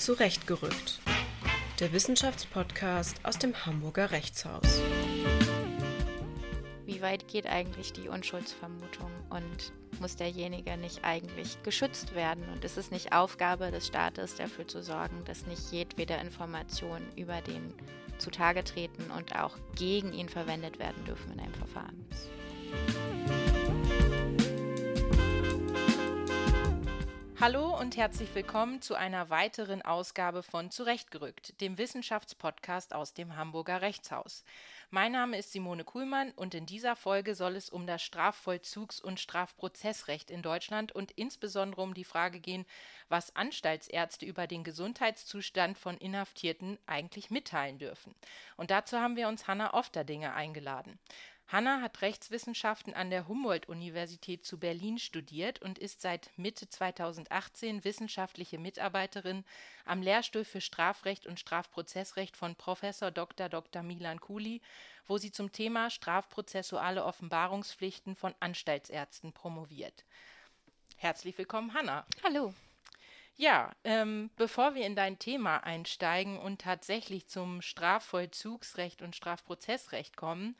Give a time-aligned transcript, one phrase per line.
[0.00, 0.98] Zurechtgerückt.
[1.78, 4.80] Der Wissenschaftspodcast aus dem Hamburger Rechtshaus.
[6.86, 12.44] Wie weit geht eigentlich die Unschuldsvermutung und muss derjenige nicht eigentlich geschützt werden?
[12.50, 17.42] Und ist es nicht Aufgabe des Staates, dafür zu sorgen, dass nicht jedwede Informationen über
[17.42, 17.74] den
[18.16, 22.06] zutage treten und auch gegen ihn verwendet werden dürfen in einem Verfahren?
[27.40, 33.80] Hallo und herzlich willkommen zu einer weiteren Ausgabe von Zurechtgerückt, dem Wissenschaftspodcast aus dem Hamburger
[33.80, 34.44] Rechtshaus.
[34.90, 39.20] Mein Name ist Simone Kuhlmann und in dieser Folge soll es um das Strafvollzugs- und
[39.20, 42.66] Strafprozessrecht in Deutschland und insbesondere um die Frage gehen,
[43.08, 48.14] was Anstaltsärzte über den Gesundheitszustand von Inhaftierten eigentlich mitteilen dürfen.
[48.58, 50.98] Und dazu haben wir uns Hanna Ofterdinger eingeladen.
[51.52, 58.56] Hanna hat Rechtswissenschaften an der Humboldt-Universität zu Berlin studiert und ist seit Mitte 2018 wissenschaftliche
[58.56, 59.44] Mitarbeiterin
[59.84, 63.48] am Lehrstuhl für Strafrecht und Strafprozessrecht von Professor Dr.
[63.48, 63.82] Dr.
[63.82, 64.62] Milan Kuli,
[65.08, 70.04] wo sie zum Thema strafprozessuale Offenbarungspflichten von Anstaltsärzten promoviert.
[70.98, 72.06] Herzlich willkommen, Hanna.
[72.22, 72.54] Hallo.
[73.36, 80.56] Ja, ähm, bevor wir in dein Thema einsteigen und tatsächlich zum Strafvollzugsrecht und Strafprozessrecht kommen,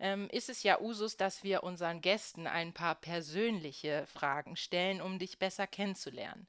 [0.00, 5.18] ähm, ist es ja Usus, dass wir unseren Gästen ein paar persönliche Fragen stellen, um
[5.20, 6.48] dich besser kennenzulernen.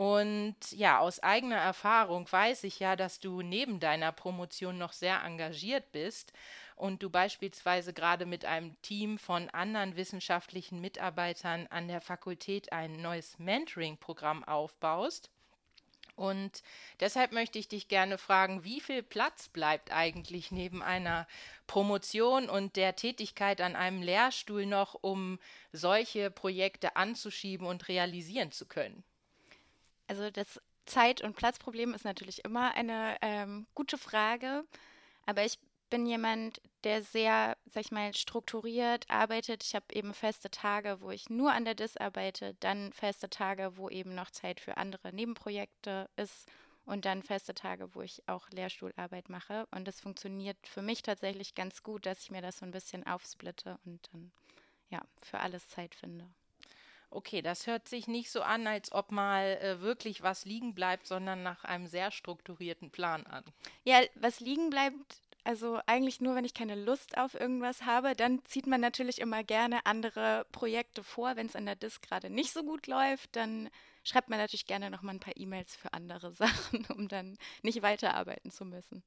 [0.00, 5.22] Und ja, aus eigener Erfahrung weiß ich ja, dass du neben deiner Promotion noch sehr
[5.22, 6.32] engagiert bist
[6.74, 13.02] und du beispielsweise gerade mit einem Team von anderen wissenschaftlichen Mitarbeitern an der Fakultät ein
[13.02, 15.28] neues Mentoring-Programm aufbaust.
[16.16, 16.62] Und
[17.00, 21.26] deshalb möchte ich dich gerne fragen, wie viel Platz bleibt eigentlich neben einer
[21.66, 25.38] Promotion und der Tätigkeit an einem Lehrstuhl noch, um
[25.72, 29.04] solche Projekte anzuschieben und realisieren zu können?
[30.10, 34.64] Also das Zeit- und Platzproblem ist natürlich immer eine ähm, gute Frage,
[35.24, 39.62] aber ich bin jemand, der sehr, sag ich mal, strukturiert arbeitet.
[39.62, 43.76] Ich habe eben feste Tage, wo ich nur an der DIS arbeite, dann feste Tage,
[43.76, 46.50] wo eben noch Zeit für andere Nebenprojekte ist
[46.86, 49.68] und dann feste Tage, wo ich auch Lehrstuhlarbeit mache.
[49.70, 53.06] Und das funktioniert für mich tatsächlich ganz gut, dass ich mir das so ein bisschen
[53.06, 54.32] aufsplitte und dann
[54.88, 56.28] ja für alles Zeit finde.
[57.10, 61.06] Okay, das hört sich nicht so an, als ob mal äh, wirklich was liegen bleibt,
[61.06, 63.44] sondern nach einem sehr strukturierten Plan an.
[63.84, 68.44] Ja, was liegen bleibt, also eigentlich nur, wenn ich keine Lust auf irgendwas habe, dann
[68.44, 71.34] zieht man natürlich immer gerne andere Projekte vor.
[71.34, 73.70] Wenn es an der Disk gerade nicht so gut läuft, dann
[74.04, 77.82] schreibt man natürlich gerne noch mal ein paar E-Mails für andere Sachen, um dann nicht
[77.82, 79.02] weiterarbeiten zu müssen.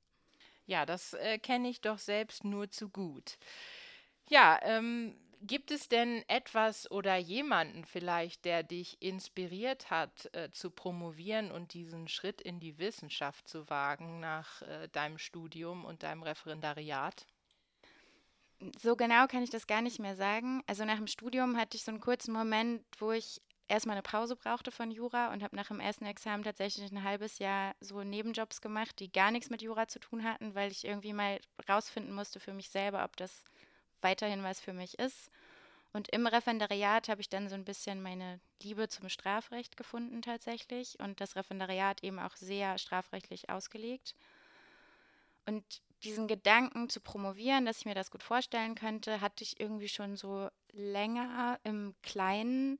[0.66, 3.38] Ja, das äh, kenne ich doch selbst nur zu gut.
[4.30, 10.72] Ja, ähm, Gibt es denn etwas oder jemanden vielleicht, der dich inspiriert hat, äh, zu
[10.72, 16.24] promovieren und diesen Schritt in die Wissenschaft zu wagen nach äh, deinem Studium und deinem
[16.24, 17.28] Referendariat?
[18.82, 20.64] So genau kann ich das gar nicht mehr sagen.
[20.66, 24.38] Also nach dem Studium hatte ich so einen kurzen Moment, wo ich erstmal eine Pause
[24.38, 28.62] brauchte von Jura und habe nach dem ersten Examen tatsächlich ein halbes Jahr so Nebenjobs
[28.62, 32.40] gemacht, die gar nichts mit Jura zu tun hatten, weil ich irgendwie mal rausfinden musste
[32.40, 33.44] für mich selber, ob das
[34.04, 35.32] weiterhin was für mich ist.
[35.94, 41.00] Und im Referendariat habe ich dann so ein bisschen meine Liebe zum Strafrecht gefunden tatsächlich
[41.00, 44.16] und das Referendariat eben auch sehr strafrechtlich ausgelegt.
[45.46, 45.64] Und
[46.04, 50.18] diesen Gedanken zu promovieren, dass ich mir das gut vorstellen könnte, hatte ich irgendwie schon
[50.18, 52.80] so länger im Kleinen.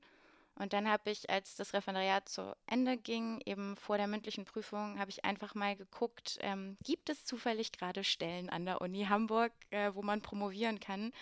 [0.56, 4.98] Und dann habe ich, als das Referendariat zu Ende ging, eben vor der mündlichen Prüfung,
[4.98, 9.52] habe ich einfach mal geguckt, ähm, gibt es zufällig gerade Stellen an der Uni Hamburg,
[9.70, 11.12] äh, wo man promovieren kann?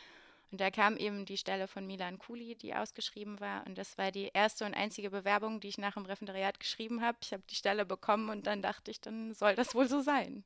[0.50, 3.66] Und da kam eben die Stelle von Milan Kuli, die ausgeschrieben war.
[3.66, 7.16] Und das war die erste und einzige Bewerbung, die ich nach dem Referendariat geschrieben habe.
[7.22, 10.44] Ich habe die Stelle bekommen und dann dachte ich, dann soll das wohl so sein.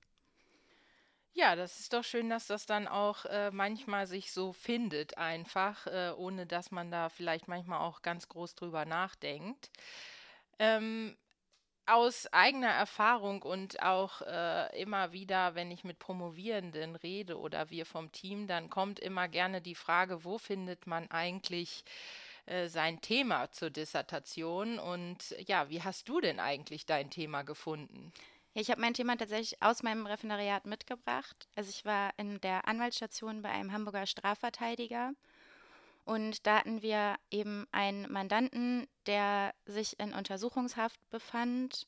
[1.38, 5.86] Ja, das ist doch schön, dass das dann auch äh, manchmal sich so findet, einfach,
[5.86, 9.70] äh, ohne dass man da vielleicht manchmal auch ganz groß drüber nachdenkt.
[10.58, 11.16] Ähm,
[11.87, 17.87] aus eigener Erfahrung und auch äh, immer wieder, wenn ich mit Promovierenden rede oder wir
[17.87, 21.84] vom Team, dann kommt immer gerne die Frage, wo findet man eigentlich
[22.46, 28.12] äh, sein Thema zur Dissertation und ja, wie hast du denn eigentlich dein Thema gefunden?
[28.56, 31.47] Ja, ich habe mein Thema tatsächlich aus meinem Referendariat mitgebracht.
[31.56, 35.12] Also ich war in der Anwaltsstation bei einem Hamburger Strafverteidiger
[36.06, 41.87] und da hatten wir eben einen Mandanten, der sich in Untersuchungshaft befand,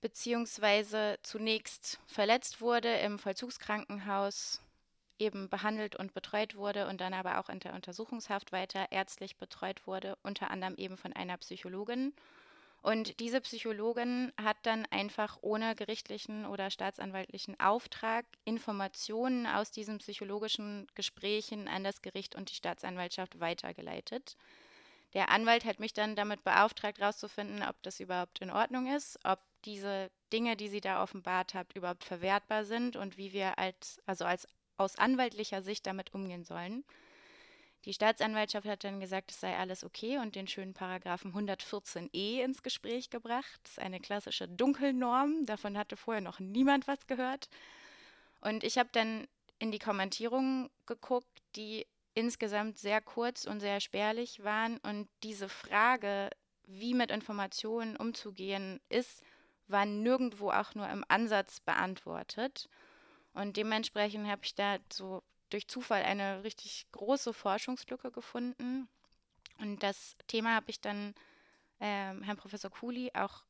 [0.00, 4.60] beziehungsweise zunächst verletzt wurde, im Vollzugskrankenhaus
[5.20, 9.86] eben behandelt und betreut wurde und dann aber auch in der Untersuchungshaft weiter ärztlich betreut
[9.86, 12.12] wurde, unter anderem eben von einer Psychologin.
[12.82, 20.86] Und diese Psychologin hat dann einfach ohne gerichtlichen oder staatsanwaltlichen Auftrag Informationen aus diesen psychologischen
[20.94, 24.36] Gesprächen an das Gericht und die Staatsanwaltschaft weitergeleitet.
[25.12, 29.40] Der Anwalt hat mich dann damit beauftragt, herauszufinden, ob das überhaupt in Ordnung ist, ob
[29.64, 34.24] diese Dinge, die sie da offenbart hat, überhaupt verwertbar sind und wie wir als, also
[34.24, 34.46] als
[34.78, 36.84] aus anwaltlicher Sicht damit umgehen sollen.
[37.86, 42.62] Die Staatsanwaltschaft hat dann gesagt, es sei alles okay und den schönen Paragraphen 114e ins
[42.62, 43.60] Gespräch gebracht.
[43.62, 45.46] Das ist eine klassische Dunkelnorm.
[45.46, 47.48] Davon hatte vorher noch niemand was gehört.
[48.42, 49.26] Und ich habe dann
[49.58, 54.78] in die Kommentierungen geguckt, die insgesamt sehr kurz und sehr spärlich waren.
[54.78, 56.28] Und diese Frage,
[56.66, 59.22] wie mit Informationen umzugehen ist,
[59.68, 62.68] war nirgendwo auch nur im Ansatz beantwortet.
[63.32, 68.88] Und dementsprechend habe ich da so durch Zufall eine richtig große Forschungslücke gefunden.
[69.58, 71.14] Und das Thema habe ich dann
[71.80, 73.44] ähm, Herrn Professor Kuli auch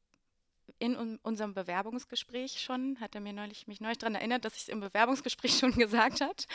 [0.79, 4.63] in un unserem Bewerbungsgespräch schon, hat er mir neulich, mich neulich daran erinnert, dass ich
[4.63, 6.47] es im Bewerbungsgespräch schon gesagt hat.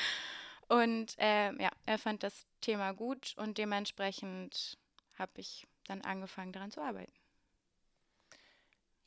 [0.68, 4.78] Und äh, ja, er fand das Thema gut und dementsprechend
[5.18, 7.14] habe ich dann angefangen, daran zu arbeiten.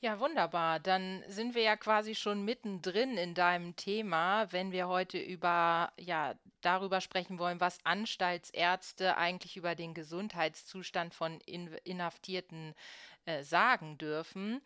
[0.00, 0.78] Ja, wunderbar.
[0.78, 6.34] Dann sind wir ja quasi schon mittendrin in deinem Thema, wenn wir heute über, ja,
[6.60, 12.74] darüber sprechen wollen, was Anstaltsärzte eigentlich über den Gesundheitszustand von In Inhaftierten
[13.24, 14.60] äh, sagen dürfen.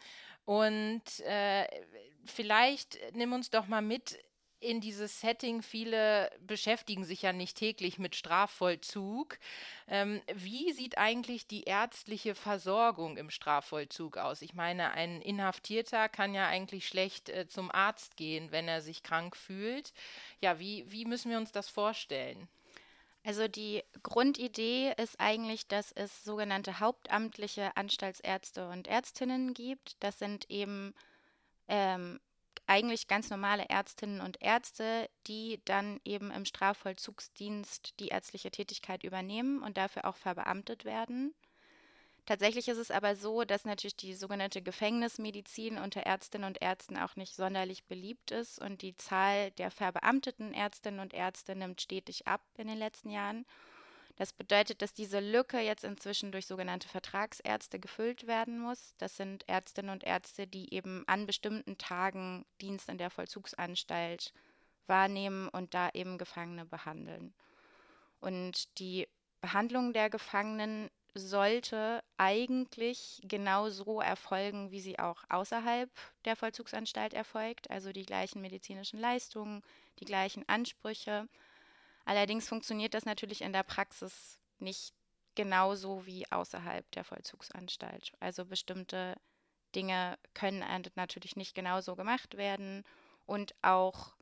[0.44, 1.66] Und äh,
[2.26, 4.18] vielleicht nimm uns doch mal mit
[4.62, 5.62] in dieses Setting.
[5.62, 9.38] Viele beschäftigen sich ja nicht täglich mit Strafvollzug.
[9.88, 14.42] Ähm, wie sieht eigentlich die ärztliche Versorgung im Strafvollzug aus?
[14.42, 19.02] Ich meine, ein Inhaftierter kann ja eigentlich schlecht äh, zum Arzt gehen, wenn er sich
[19.02, 19.92] krank fühlt.
[20.40, 22.48] Ja, wie, wie müssen wir uns das vorstellen?
[23.24, 29.96] Also die Grundidee ist eigentlich, dass es sogenannte hauptamtliche Anstaltsärzte und Ärztinnen gibt.
[30.00, 30.92] Das sind eben
[31.68, 32.18] ähm,
[32.72, 39.62] eigentlich ganz normale Ärztinnen und Ärzte, die dann eben im Strafvollzugsdienst die ärztliche Tätigkeit übernehmen
[39.62, 41.34] und dafür auch verbeamtet werden.
[42.24, 47.14] Tatsächlich ist es aber so, dass natürlich die sogenannte Gefängnismedizin unter Ärztinnen und Ärzten auch
[47.14, 52.40] nicht sonderlich beliebt ist und die Zahl der verbeamteten Ärztinnen und Ärzte nimmt stetig ab
[52.56, 53.44] in den letzten Jahren.
[54.22, 58.94] Das bedeutet, dass diese Lücke jetzt inzwischen durch sogenannte Vertragsärzte gefüllt werden muss.
[58.98, 64.32] Das sind Ärztinnen und Ärzte, die eben an bestimmten Tagen Dienst in der Vollzugsanstalt
[64.86, 67.34] wahrnehmen und da eben Gefangene behandeln.
[68.20, 69.08] Und die
[69.40, 75.90] Behandlung der Gefangenen sollte eigentlich genauso erfolgen, wie sie auch außerhalb
[76.26, 79.64] der Vollzugsanstalt erfolgt, also die gleichen medizinischen Leistungen,
[79.98, 81.26] die gleichen Ansprüche.
[82.04, 84.94] Allerdings funktioniert das natürlich in der Praxis nicht
[85.34, 88.12] genauso wie außerhalb der Vollzugsanstalt.
[88.20, 89.16] Also bestimmte
[89.74, 90.64] Dinge können
[90.94, 92.84] natürlich nicht genauso gemacht werden
[93.26, 94.14] und auch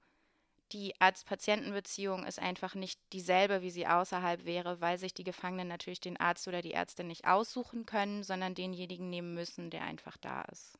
[0.72, 6.00] die Arzt-Patienten-Beziehung ist einfach nicht dieselbe, wie sie außerhalb wäre, weil sich die Gefangenen natürlich
[6.00, 10.42] den Arzt oder die Ärztin nicht aussuchen können, sondern denjenigen nehmen müssen, der einfach da
[10.42, 10.78] ist.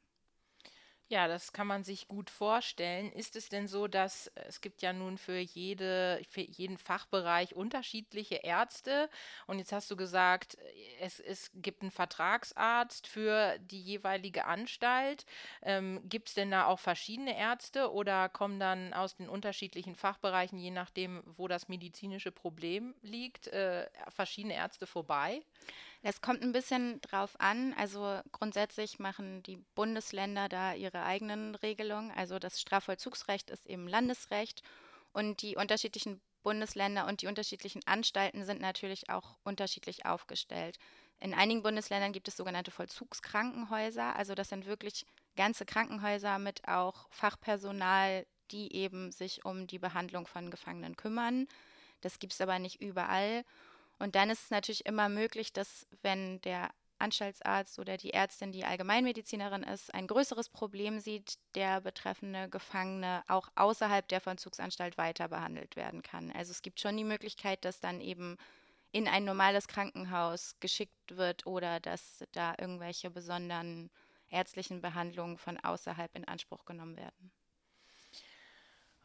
[1.12, 3.10] Ja, das kann man sich gut vorstellen.
[3.10, 7.52] Ist es denn so, dass äh, es gibt ja nun für jede, für jeden Fachbereich
[7.56, 9.10] unterschiedliche Ärzte
[9.48, 10.60] und jetzt hast du gesagt, äh,
[11.00, 15.26] es, es gibt einen Vertragsarzt für die jeweilige Anstalt.
[15.62, 20.60] Ähm, gibt es denn da auch verschiedene Ärzte oder kommen dann aus den unterschiedlichen Fachbereichen,
[20.60, 25.42] je nachdem, wo das medizinische Problem liegt, äh, verschiedene Ärzte vorbei?
[26.02, 27.74] Es kommt ein bisschen drauf an.
[27.74, 32.10] Also grundsätzlich machen die Bundesländer da ihre eigenen Regelungen.
[32.10, 34.62] Also das Strafvollzugsrecht ist eben Landesrecht
[35.12, 40.78] und die unterschiedlichen Bundesländer und die unterschiedlichen Anstalten sind natürlich auch unterschiedlich aufgestellt.
[41.18, 44.16] In einigen Bundesländern gibt es sogenannte Vollzugskrankenhäuser.
[44.16, 45.04] Also das sind wirklich
[45.36, 51.46] ganze Krankenhäuser mit auch Fachpersonal, die eben sich um die Behandlung von Gefangenen kümmern.
[52.00, 53.44] Das gibt es aber nicht überall.
[54.00, 58.64] Und dann ist es natürlich immer möglich, dass wenn der Anstaltsarzt oder die Ärztin, die
[58.64, 65.76] Allgemeinmedizinerin ist, ein größeres Problem sieht, der betreffende Gefangene auch außerhalb der Vollzugsanstalt weiter behandelt
[65.76, 66.32] werden kann.
[66.32, 68.36] Also es gibt schon die Möglichkeit, dass dann eben
[68.92, 73.90] in ein normales Krankenhaus geschickt wird oder dass da irgendwelche besonderen
[74.28, 77.32] ärztlichen Behandlungen von außerhalb in Anspruch genommen werden.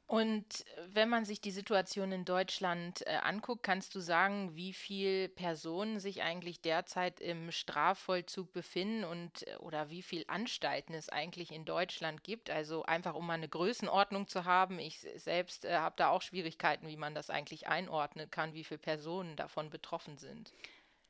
[0.07, 5.29] Und wenn man sich die Situation in Deutschland äh, anguckt, kannst du sagen, wie viele
[5.29, 11.51] Personen sich eigentlich derzeit im Strafvollzug befinden und äh, oder wie viele Anstalten es eigentlich
[11.51, 12.51] in Deutschland gibt?
[12.51, 14.77] Also einfach um mal eine Größenordnung zu haben.
[14.77, 18.77] Ich selbst äh, habe da auch Schwierigkeiten, wie man das eigentlich einordnen kann, wie viele
[18.77, 20.53] Personen davon betroffen sind.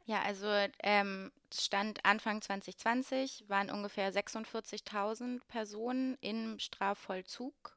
[0.06, 0.48] Ja, also
[0.84, 7.75] ähm, Stand Anfang 2020 waren ungefähr 46.000 Personen im Strafvollzug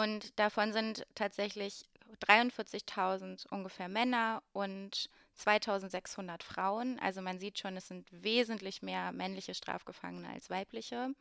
[0.00, 1.84] und davon sind tatsächlich
[2.26, 6.98] 43.000 ungefähr Männer und 2.600 Frauen.
[7.00, 11.14] Also man sieht schon, es sind wesentlich mehr männliche Strafgefangene als weibliche.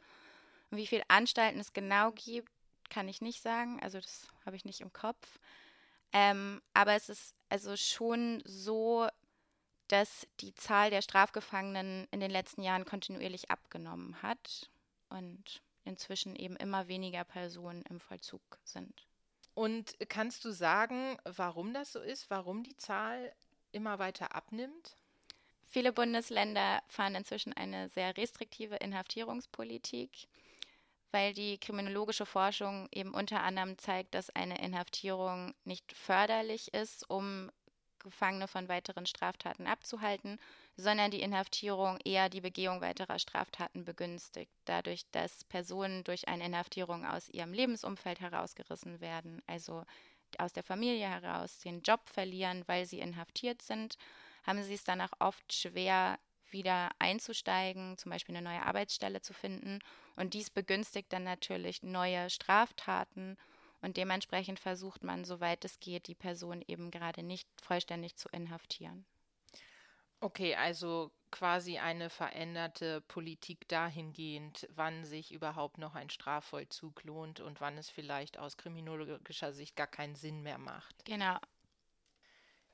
[0.69, 2.50] Wie viele Anstalten es genau gibt,
[2.89, 3.81] kann ich nicht sagen.
[3.83, 5.39] Also das habe ich nicht im Kopf.
[6.13, 9.09] Ähm, aber es ist also schon so,
[9.89, 14.69] dass die Zahl der Strafgefangenen in den letzten Jahren kontinuierlich abgenommen hat
[15.09, 19.05] und inzwischen eben immer weniger Personen im Vollzug sind.
[19.55, 23.34] Und kannst du sagen, warum das so ist, warum die Zahl
[23.74, 24.96] immer weiter abnimmt?
[25.65, 30.27] Viele Bundesländer fahren inzwischen eine sehr restriktive Inhaftierungspolitik,
[31.12, 37.51] weil die kriminologische Forschung eben unter anderem zeigt, dass eine Inhaftierung nicht förderlich ist, um
[38.00, 40.39] Gefangene von weiteren Straftaten abzuhalten,
[40.77, 47.06] sondern die Inhaftierung eher die Begehung weiterer Straftaten begünstigt, dadurch, dass Personen durch eine Inhaftierung
[47.06, 49.84] aus ihrem Lebensumfeld herausgerissen werden, also
[50.38, 53.98] aus der Familie heraus den Job verlieren, weil sie inhaftiert sind,
[54.44, 56.20] haben sie es dann auch oft schwer,
[56.51, 59.79] wieder einzusteigen, zum Beispiel eine neue Arbeitsstelle zu finden.
[60.15, 63.38] Und dies begünstigt dann natürlich neue Straftaten
[63.81, 69.05] und dementsprechend versucht man, soweit es geht, die Person eben gerade nicht vollständig zu inhaftieren.
[70.21, 77.59] Okay, also quasi eine veränderte Politik dahingehend, wann sich überhaupt noch ein Strafvollzug lohnt und
[77.62, 81.05] wann es vielleicht aus kriminologischer Sicht gar keinen Sinn mehr macht.
[81.05, 81.39] Genau.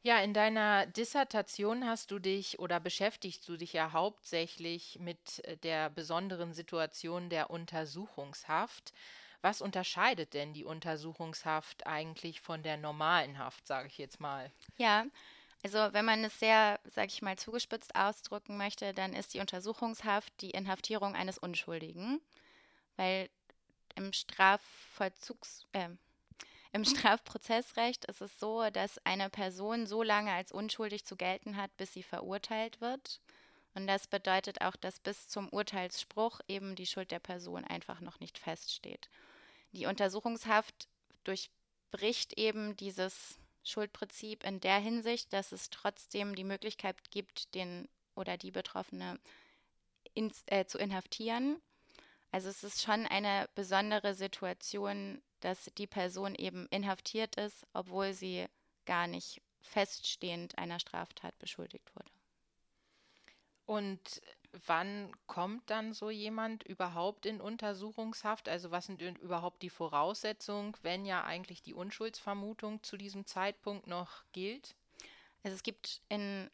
[0.02, 5.58] Ja, in deiner Dissertation hast du dich oder beschäftigst du dich ja hauptsächlich mit äh,
[5.58, 8.94] der besonderen Situation der Untersuchungshaft.
[9.46, 14.52] Was unterscheidet denn die Untersuchungshaft eigentlich von der normalen Haft, sage ich jetzt mal?
[14.78, 15.06] Ja,
[15.64, 20.34] also wenn man es sehr, sage ich mal, zugespitzt ausdrücken möchte, dann ist die Untersuchungshaft
[20.42, 22.22] die Inhaftierung eines Unschuldigen,
[22.96, 23.30] weil
[23.94, 25.90] im Strafvollzugs, äh,
[26.72, 26.84] im
[27.14, 31.94] Strafprozessrecht ist es so, dass eine Person so lange als unschuldig zu gelten hat, bis
[31.94, 33.22] sie verurteilt wird.
[33.76, 38.20] Und das bedeutet auch, dass bis zum Urteilsspruch eben die Schuld der Person einfach noch
[38.20, 39.08] nicht feststeht.
[39.76, 40.88] Die Untersuchungshaft
[41.26, 48.38] durchbricht eben dieses Schuldprinzip in der Hinsicht, dass es trotzdem die Möglichkeit gibt, den oder
[48.38, 49.20] die Betroffene
[50.14, 51.62] ins, äh, zu inhaftieren.
[52.32, 58.46] Also es ist schon eine besondere Situation, dass die Person eben inhaftiert ist, obwohl sie
[58.86, 62.10] gar nicht feststehend einer Straftat beschuldigt wurde.
[63.66, 64.22] Und
[64.66, 68.50] wann kommt dann so jemand überhaupt in Untersuchungshaft?
[68.50, 74.24] Also was sind überhaupt die Voraussetzungen, wenn ja eigentlich die Unschuldsvermutung zu diesem Zeitpunkt noch
[74.32, 74.76] gilt?
[75.44, 76.50] Also es gibt in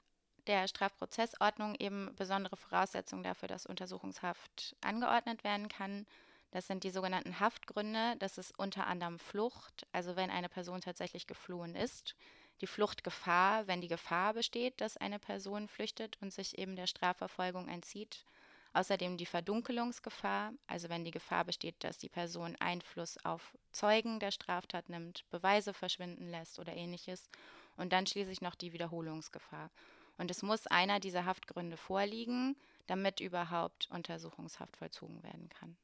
[0.47, 6.05] der Strafprozessordnung eben besondere Voraussetzungen dafür, dass Untersuchungshaft angeordnet werden kann.
[6.51, 8.15] Das sind die sogenannten Haftgründe.
[8.19, 12.15] Das ist unter anderem Flucht, also wenn eine Person tatsächlich geflohen ist
[12.61, 17.67] die Fluchtgefahr, wenn die Gefahr besteht, dass eine Person flüchtet und sich eben der Strafverfolgung
[17.67, 18.25] entzieht.
[18.73, 24.31] Außerdem die Verdunkelungsgefahr, also wenn die Gefahr besteht, dass die Person Einfluss auf Zeugen der
[24.31, 27.29] Straftat nimmt, Beweise verschwinden lässt oder ähnliches.
[27.75, 29.69] Und dann schließlich noch die Wiederholungsgefahr.
[30.17, 32.55] Und es muss einer dieser Haftgründe vorliegen,
[32.87, 35.75] damit überhaupt Untersuchungshaft vollzogen werden kann.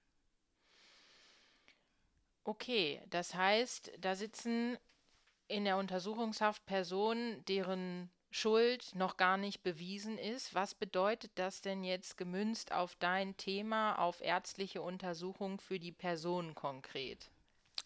[2.45, 4.77] Okay, das heißt, da sitzen
[5.47, 10.53] in der Untersuchungshaft Personen, deren Schuld noch gar nicht bewiesen ist.
[10.53, 16.53] Was bedeutet das denn jetzt gemünzt auf dein Thema, auf ärztliche Untersuchung für die Person
[16.53, 17.29] konkret?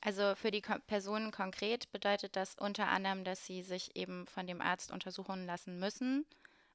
[0.02, 4.48] Also für die Ko Personen konkret bedeutet das unter anderem, dass sie sich eben von
[4.48, 6.26] dem Arzt untersuchen lassen müssen.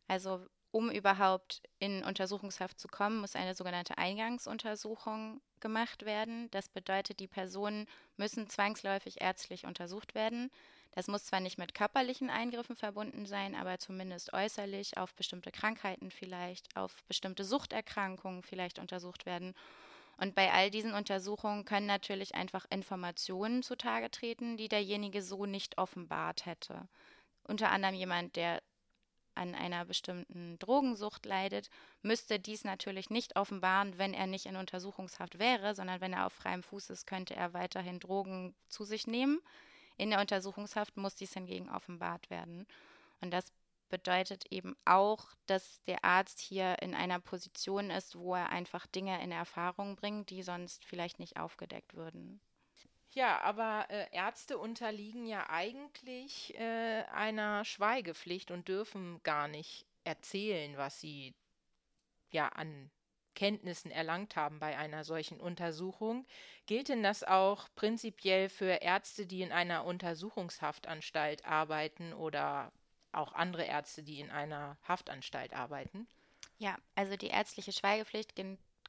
[0.06, 6.48] Also um überhaupt in Untersuchungshaft zu kommen, muss eine sogenannte Eingangsuntersuchung gemacht werden.
[6.52, 10.48] Das bedeutet, die Personen müssen zwangsläufig ärztlich untersucht werden.
[10.92, 16.12] Das muss zwar nicht mit körperlichen Eingriffen verbunden sein, aber zumindest äußerlich auf bestimmte Krankheiten
[16.12, 19.54] vielleicht, auf bestimmte Suchterkrankungen vielleicht untersucht werden.
[20.18, 25.78] Und bei all diesen Untersuchungen können natürlich einfach Informationen zutage treten, die derjenige so nicht
[25.78, 26.86] offenbart hätte.
[27.42, 28.62] Unter anderem jemand, der
[29.36, 31.68] an einer bestimmten Drogensucht leidet,
[32.02, 36.32] müsste dies natürlich nicht offenbaren, wenn er nicht in Untersuchungshaft wäre, sondern wenn er auf
[36.32, 39.40] freiem Fuß ist, könnte er weiterhin Drogen zu sich nehmen.
[39.96, 42.66] In der Untersuchungshaft muss dies hingegen offenbart werden.
[43.20, 43.52] Und das
[43.88, 49.22] bedeutet eben auch, dass der Arzt hier in einer Position ist, wo er einfach Dinge
[49.22, 52.40] in Erfahrung bringt, die sonst vielleicht nicht aufgedeckt würden.
[53.16, 60.76] Ja, aber äh, Ärzte unterliegen ja eigentlich äh, einer Schweigepflicht und dürfen gar nicht erzählen,
[60.76, 61.34] was sie
[62.30, 62.90] ja an
[63.34, 66.26] Kenntnissen erlangt haben bei einer solchen Untersuchung.
[66.66, 72.70] Gilt denn das auch prinzipiell für Ärzte, die in einer Untersuchungshaftanstalt arbeiten oder
[73.12, 76.06] auch andere Ärzte, die in einer Haftanstalt arbeiten?
[76.58, 78.34] Ja, also die ärztliche Schweigepflicht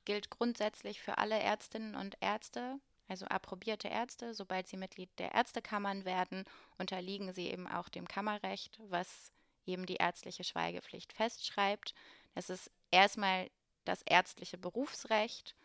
[0.03, 4.33] gilt grundsätzlich für alle Ärztinnen und Ärzte, also approbierte Ärzte.
[4.33, 6.45] Sobald sie Mitglied der Ärztekammern werden,
[6.77, 9.31] unterliegen sie eben auch dem Kammerrecht, was
[9.65, 11.93] eben die ärztliche Schweigepflicht festschreibt.
[12.35, 13.49] Das ist erstmal
[13.85, 15.55] das ärztliche Berufsrecht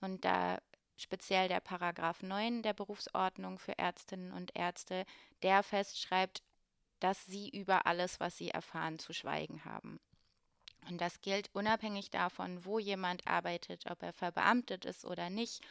[0.00, 0.58] und da
[0.96, 5.04] speziell der Paragraph 9 der Berufsordnung für Ärztinnen und Ärzte,
[5.42, 6.42] der festschreibt,
[7.00, 10.00] dass sie über alles, was sie erfahren, zu schweigen haben.
[10.88, 15.62] Und das gilt unabhängig davon, wo jemand arbeitet, ob er verbeamtet ist oder nicht,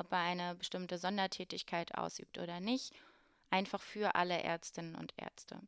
[0.00, 2.92] ob er eine bestimmte Sondertätigkeit ausübt oder nicht,
[3.50, 5.60] einfach für alle Ärztinnen und Ärzte.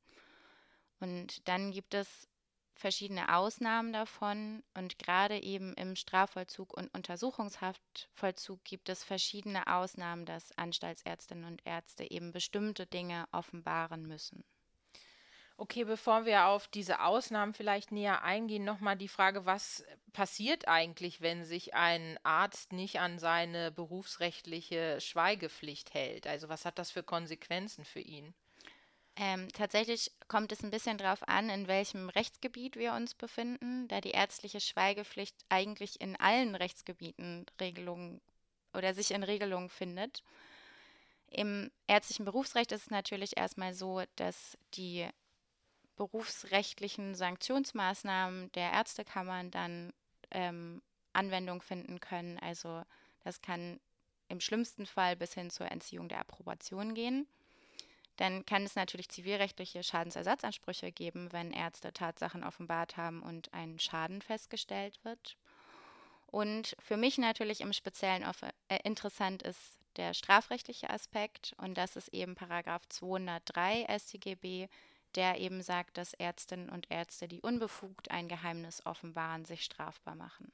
[1.01, 2.29] Und dann gibt es
[2.75, 10.57] verschiedene Ausnahmen davon und gerade eben im Strafvollzug und Untersuchungshaftvollzug gibt es verschiedene Ausnahmen, dass
[10.57, 14.45] Anstaltsärztinnen und Ärzte eben bestimmte Dinge offenbaren müssen.
[15.57, 21.21] Okay, bevor wir auf diese Ausnahmen vielleicht näher eingehen, nochmal die Frage, was passiert eigentlich,
[21.21, 26.27] wenn sich ein Arzt nicht an seine berufsrechtliche Schweigepflicht hält?
[26.27, 28.35] Also was hat das für Konsequenzen für ihn?
[29.15, 34.01] Ähm, tatsächlich kommt es ein bisschen darauf an, in welchem Rechtsgebiet wir uns befinden, da
[34.01, 38.23] die ärztliche Schweigepflicht eigentlich in allen Rechtsgebieten Regelungen
[38.73, 40.23] oder sich in Regelungen findet.
[41.29, 45.07] Im ärztlichen Berufsrecht ist es natürlich erstmal so, dass die
[45.97, 49.93] berufsrechtlichen Sanktionsmaßnahmen der Ärztekammern dann
[50.31, 50.83] ähm,
[51.13, 52.39] Anwendung finden können.
[52.39, 52.83] Also
[53.25, 53.81] das kann
[54.29, 57.27] im schlimmsten Fall bis hin zur Entziehung der Approbation gehen.
[58.17, 64.23] Dann kann es natürlich zivilrechtliche Schadensersatzansprüche geben, wenn Ärzte Tatsachen offenbart haben und ein Schaden
[64.23, 65.37] festgestellt wird.
[66.27, 68.23] Und für mich natürlich im Speziellen
[68.69, 74.69] äh, interessant ist der strafrechtliche Aspekt und das ist eben Paragraph 203 StGB,
[75.15, 80.53] der eben sagt, dass Ärztinnen und Ärzte, die unbefugt ein Geheimnis offenbaren, sich strafbar machen.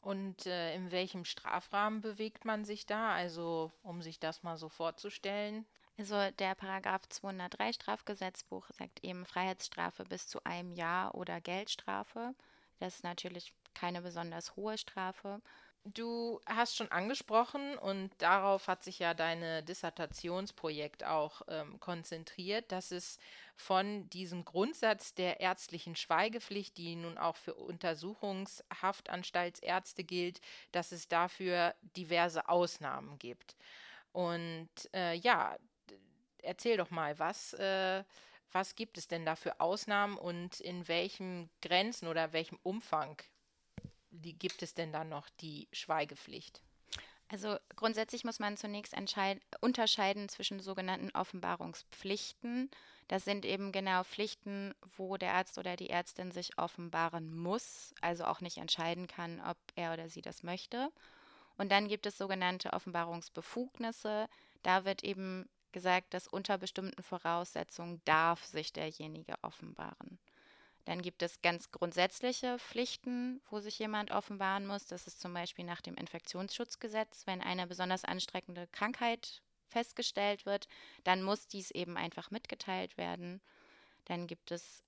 [0.00, 3.12] Und äh, in welchem Strafrahmen bewegt man sich da?
[3.12, 5.66] Also, um sich das mal so vorzustellen.
[5.98, 12.36] Also der Paragraph 203 Strafgesetzbuch sagt eben Freiheitsstrafe bis zu einem Jahr oder Geldstrafe.
[12.78, 15.42] Das ist natürlich keine besonders hohe Strafe.
[15.84, 22.90] Du hast schon angesprochen und darauf hat sich ja deine Dissertationsprojekt auch ähm, konzentriert, dass
[22.90, 23.18] es
[23.56, 31.74] von diesem Grundsatz der ärztlichen Schweigepflicht, die nun auch für Untersuchungshaftanstaltsärzte gilt, dass es dafür
[31.96, 33.56] diverse Ausnahmen gibt.
[34.12, 35.56] Und äh, ja,
[36.42, 38.04] erzähl doch mal, was, äh,
[38.52, 43.16] was gibt es denn da für Ausnahmen und in welchen Grenzen oder welchem Umfang
[44.18, 46.62] die, gibt es denn dann noch die Schweigepflicht?
[47.30, 48.94] Also grundsätzlich muss man zunächst
[49.60, 52.70] unterscheiden zwischen sogenannten Offenbarungspflichten.
[53.06, 58.24] Das sind eben genau Pflichten, wo der Arzt oder die Ärztin sich offenbaren muss, also
[58.24, 60.90] auch nicht entscheiden kann, ob er oder sie das möchte.
[61.58, 64.28] Und dann gibt es sogenannte Offenbarungsbefugnisse.
[64.62, 70.18] Da wird eben gesagt, dass unter bestimmten Voraussetzungen darf sich derjenige offenbaren.
[70.88, 74.86] Dann gibt es ganz grundsätzliche Pflichten, wo sich jemand offenbaren muss.
[74.86, 80.66] Das ist zum Beispiel nach dem Infektionsschutzgesetz, wenn eine besonders anstreckende Krankheit festgestellt wird,
[81.04, 83.42] dann muss dies eben einfach mitgeteilt werden.
[84.06, 84.82] Dann gibt es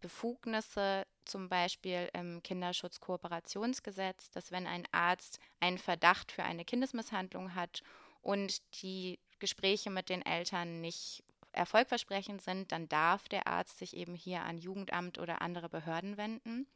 [0.00, 7.82] Befugnisse, zum Beispiel im Kinderschutzkooperationsgesetz, dass wenn ein Arzt einen Verdacht für eine Kindesmisshandlung hat
[8.22, 11.22] und die Gespräche mit den Eltern nicht
[11.56, 16.66] erfolgversprechend sind, dann darf der Arzt sich eben hier an Jugendamt oder andere Behörden wenden.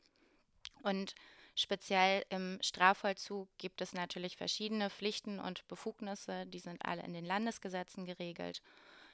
[0.82, 1.14] Und
[1.54, 7.24] speziell im Strafvollzug gibt es natürlich verschiedene Pflichten und Befugnisse, die sind alle in den
[7.24, 8.62] Landesgesetzen geregelt.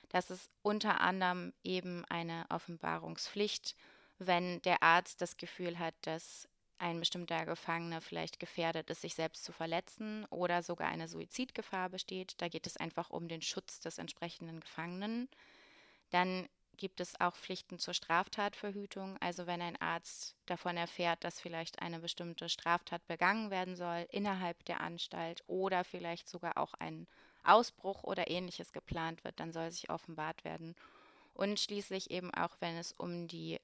[0.08, 3.74] Das ist unter anderem eben eine Offenbarungspflicht,
[4.18, 6.48] wenn der Arzt das Gefühl hat, dass
[6.78, 12.34] ein bestimmter Gefangener vielleicht gefährdet ist, sich selbst zu verletzen oder sogar eine Suizidgefahr besteht.
[12.38, 15.28] Da geht es einfach um den Schutz des entsprechenden Gefangenen.
[16.10, 19.16] Dann gibt es auch Pflichten zur Straftatverhütung.
[19.18, 24.64] Also wenn ein Arzt davon erfährt, dass vielleicht eine bestimmte Straftat begangen werden soll innerhalb
[24.66, 27.06] der Anstalt oder vielleicht sogar auch ein
[27.44, 30.74] Ausbruch oder ähnliches geplant wird, dann soll sich offenbart werden.
[31.34, 33.58] Und schließlich eben auch, wenn es um die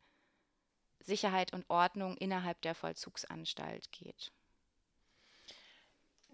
[1.01, 4.33] Sicherheit und Ordnung innerhalb der Vollzugsanstalt geht.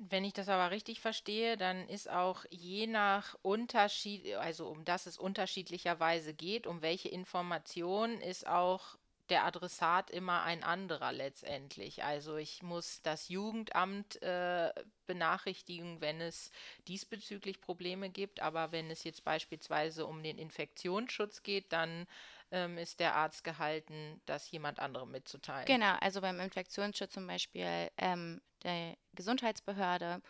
[0.01, 5.07] Wenn ich das aber richtig verstehe, dann ist auch je nach Unterschied, also um das
[5.07, 8.97] es unterschiedlicherweise geht, um welche Informationen ist auch
[9.29, 12.05] der Adressat immer ein anderer letztendlich.
[12.05, 14.73] Also ich muss das Jugendamt äh,
[15.07, 16.53] benachrichtigen, wenn es
[16.87, 18.41] diesbezüglich Probleme gibt.
[18.41, 22.07] Aber wenn es jetzt beispielsweise um den Infektionsschutz geht, dann
[22.53, 25.67] ähm, ist der Arzt gehalten, das jemand anderem mitzuteilen.
[25.67, 30.21] Genau, also beim Infektionsschutz zum Beispiel ähm, der Gesundheitsbehörde.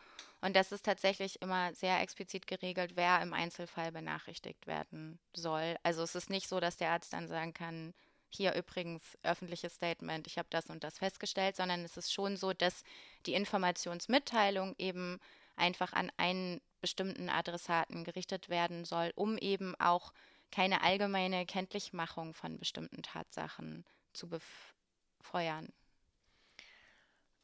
[0.41, 5.77] Und das ist tatsächlich immer sehr explizit geregelt, wer im Einzelfall benachrichtigt werden soll.
[5.83, 7.95] Also es ist nicht so, dass der Arzt dann sagen kann,
[8.31, 12.53] hier übrigens öffentliches Statement, ich habe das und das festgestellt, sondern es ist schon so,
[12.53, 12.85] dass
[13.27, 15.19] die Informationsmitteilung eben
[15.57, 20.12] einfach an einen bestimmten Adressaten gerichtet werden soll, um eben auch
[20.51, 25.73] keine allgemeine Kenntlichmachung von bestimmten Tatsachen zu befeuern.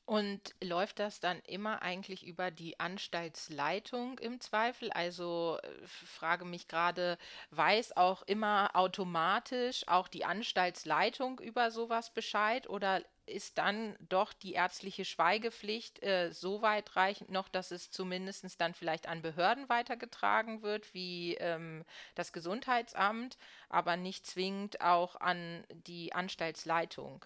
[0.07, 4.93] Und läuft das dann immer eigentlich über die Anstaltsleitung im Zweifel?
[4.93, 7.17] Also äh, frage mich gerade,
[7.53, 14.53] weiß auch immer automatisch auch die Anstaltsleitung über sowas Bescheid oder ist dann doch die
[14.53, 20.93] ärztliche Schweigepflicht äh, so weitreichend noch, dass es zumindest dann vielleicht an Behörden weitergetragen wird,
[20.93, 21.83] wie ähm,
[22.14, 23.38] das Gesundheitsamt,
[23.71, 27.25] aber nicht zwingend auch an die Anstaltsleitung?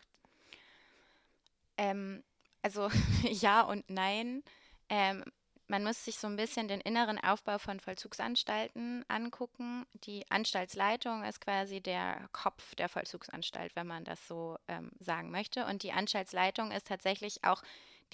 [1.76, 2.22] Ähm,
[2.62, 2.88] also
[3.22, 4.42] ja und nein.
[4.88, 5.24] Ähm,
[5.70, 9.86] man muss sich so ein bisschen den inneren Aufbau von Vollzugsanstalten angucken.
[10.04, 15.66] Die Anstaltsleitung ist quasi der Kopf der Vollzugsanstalt, wenn man das so ähm, sagen möchte.
[15.66, 17.62] Und die Anstaltsleitung ist tatsächlich auch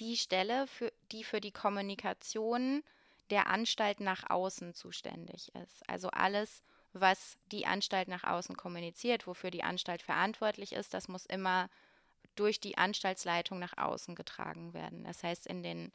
[0.01, 2.83] die Stelle, für, die für die Kommunikation
[3.29, 5.87] der Anstalt nach außen zuständig ist.
[5.89, 11.25] Also alles, was die Anstalt nach außen kommuniziert, wofür die Anstalt verantwortlich ist, das muss
[11.25, 11.69] immer
[12.35, 15.03] durch die Anstaltsleitung nach außen getragen werden.
[15.03, 15.91] Das heißt, in den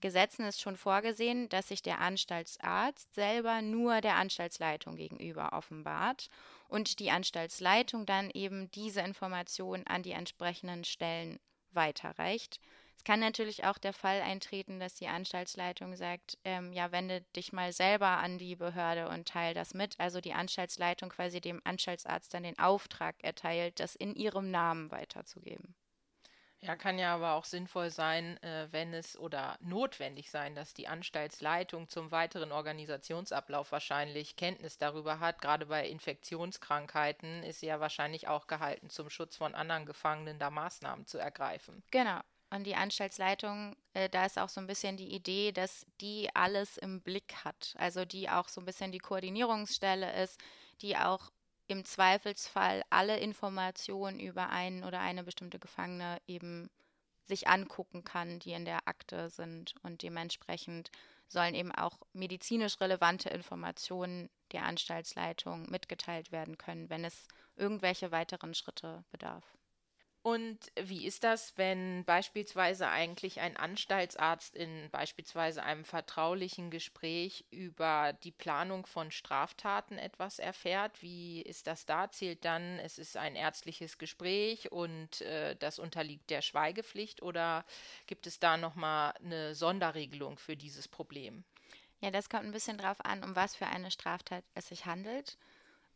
[0.00, 6.28] Gesetzen ist schon vorgesehen, dass sich der Anstaltsarzt selber nur der Anstaltsleitung gegenüber offenbart
[6.68, 11.38] und die Anstaltsleitung dann eben diese Information an die entsprechenden Stellen
[11.70, 12.58] weiterreicht.
[13.02, 17.52] Es kann natürlich auch der Fall eintreten, dass die Anstaltsleitung sagt, ähm, ja, wende dich
[17.52, 19.98] mal selber an die Behörde und teile das mit.
[19.98, 25.74] Also die Anstaltsleitung quasi dem Anstaltsarzt dann den Auftrag erteilt, das in ihrem Namen weiterzugeben.
[26.60, 30.88] Ja, kann ja aber auch sinnvoll sein, äh, wenn es oder notwendig sein, dass die
[30.88, 35.42] Anstaltsleitung zum weiteren Organisationsablauf wahrscheinlich Kenntnis darüber hat.
[35.42, 40.48] Gerade bei Infektionskrankheiten ist sie ja wahrscheinlich auch gehalten, zum Schutz von anderen Gefangenen da
[40.50, 41.82] Maßnahmen zu ergreifen.
[41.90, 42.22] Genau.
[42.52, 46.76] Und die Anstaltsleitung, äh, da ist auch so ein bisschen die Idee, dass die alles
[46.76, 47.74] im Blick hat.
[47.78, 50.38] Also die auch so ein bisschen die Koordinierungsstelle ist,
[50.82, 51.30] die auch
[51.66, 56.68] im Zweifelsfall alle Informationen über einen oder eine bestimmte Gefangene eben
[57.24, 59.74] sich angucken kann, die in der Akte sind.
[59.82, 60.90] Und dementsprechend
[61.28, 68.52] sollen eben auch medizinisch relevante Informationen der Anstaltsleitung mitgeteilt werden können, wenn es irgendwelche weiteren
[68.52, 69.56] Schritte bedarf.
[70.22, 78.12] Und wie ist das, wenn beispielsweise eigentlich ein Anstaltsarzt in beispielsweise einem vertraulichen Gespräch über
[78.22, 81.02] die Planung von Straftaten etwas erfährt?
[81.02, 82.08] Wie ist das da?
[82.08, 87.64] Zählt dann, es ist ein ärztliches Gespräch und äh, das unterliegt der Schweigepflicht oder
[88.06, 91.44] gibt es da nochmal eine Sonderregelung für dieses Problem?
[92.00, 95.38] Ja, das kommt ein bisschen darauf an, um was für eine Straftat es sich handelt.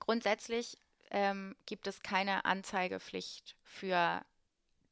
[0.01, 0.79] Grundsätzlich
[1.11, 4.23] ähm, gibt es keine Anzeigepflicht für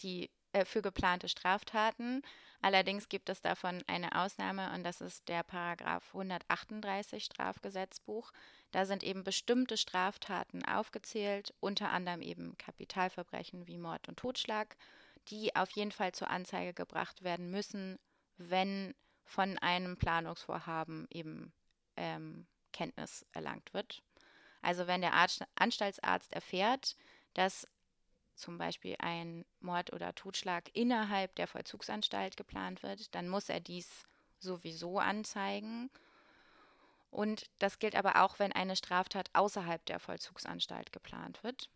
[0.00, 2.22] die äh, für geplante Straftaten.
[2.62, 8.32] Allerdings gibt es davon eine Ausnahme und das ist der Paragraph 138 Strafgesetzbuch.
[8.70, 14.76] Da sind eben bestimmte Straftaten aufgezählt, unter anderem eben Kapitalverbrechen wie Mord und Totschlag,
[15.28, 17.98] die auf jeden Fall zur Anzeige gebracht werden müssen,
[18.38, 21.52] wenn von einem Planungsvorhaben eben
[21.96, 24.02] ähm, Kenntnis erlangt wird.
[24.64, 26.96] Also wenn der Arzt, Anstaltsarzt erfährt,
[27.34, 27.68] dass
[28.34, 34.06] zum Beispiel ein Mord oder Totschlag innerhalb der Vollzugsanstalt geplant wird, dann muss er dies
[34.38, 35.90] sowieso anzeigen.
[37.10, 41.68] Und das gilt aber auch, wenn eine Straftat außerhalb der Vollzugsanstalt geplant wird.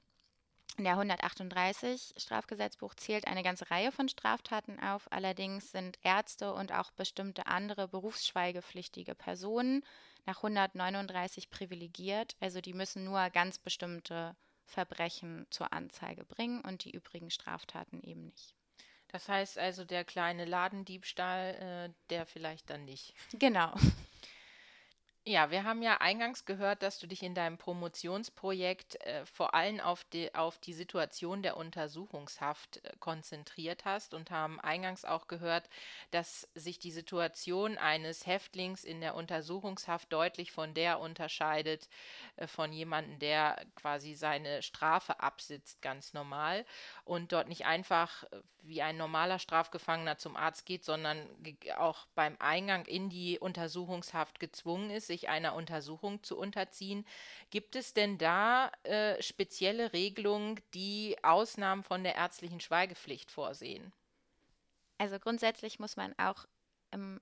[0.76, 5.10] Der 138 Strafgesetzbuch zählt eine ganze Reihe von Straftaten auf.
[5.10, 9.84] Allerdings sind Ärzte und auch bestimmte andere berufsschweigepflichtige Personen
[10.26, 12.36] nach 139 privilegiert.
[12.38, 18.26] Also die müssen nur ganz bestimmte Verbrechen zur Anzeige bringen und die übrigen Straftaten eben
[18.26, 18.54] nicht.
[19.08, 21.54] Das heißt also, der kleine Ladendiebstahl,
[21.88, 23.14] äh, der vielleicht dann nicht.
[23.32, 23.74] Genau.
[25.28, 29.78] Ja, wir haben ja eingangs gehört, dass du dich in deinem Promotionsprojekt äh, vor allem
[29.78, 35.68] auf die, auf die Situation der Untersuchungshaft äh, konzentriert hast und haben eingangs auch gehört,
[36.12, 41.90] dass sich die Situation eines Häftlings in der Untersuchungshaft deutlich von der unterscheidet
[42.36, 46.64] äh, von jemandem, der quasi seine Strafe absitzt, ganz normal.
[47.04, 51.18] Und dort nicht einfach äh, wie ein normaler Strafgefangener zum Arzt geht, sondern
[51.76, 57.04] auch beim Eingang in die Untersuchungshaft gezwungen ist, sich einer Untersuchung zu unterziehen.
[57.50, 63.92] Gibt es denn da äh, spezielle Regelungen, die Ausnahmen von der ärztlichen Schweigepflicht vorsehen?
[64.98, 66.46] Also grundsätzlich muss man auch
[66.92, 67.20] in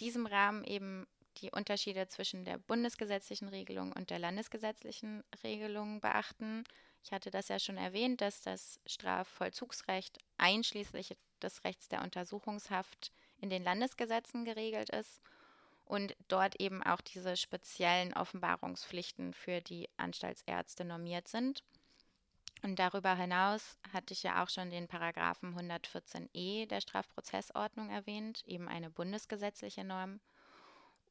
[0.00, 1.06] diesem Rahmen eben
[1.38, 6.64] die Unterschiede zwischen der bundesgesetzlichen Regelung und der landesgesetzlichen Regelung beachten.
[7.04, 13.50] Ich hatte das ja schon erwähnt, dass das Strafvollzugsrecht einschließlich des Rechts der Untersuchungshaft in
[13.50, 15.20] den Landesgesetzen geregelt ist
[15.86, 21.62] und dort eben auch diese speziellen Offenbarungspflichten für die Anstaltsärzte normiert sind.
[22.62, 28.68] Und darüber hinaus hatte ich ja auch schon den Paragraphen 114e der Strafprozessordnung erwähnt, eben
[28.68, 30.20] eine bundesgesetzliche Norm.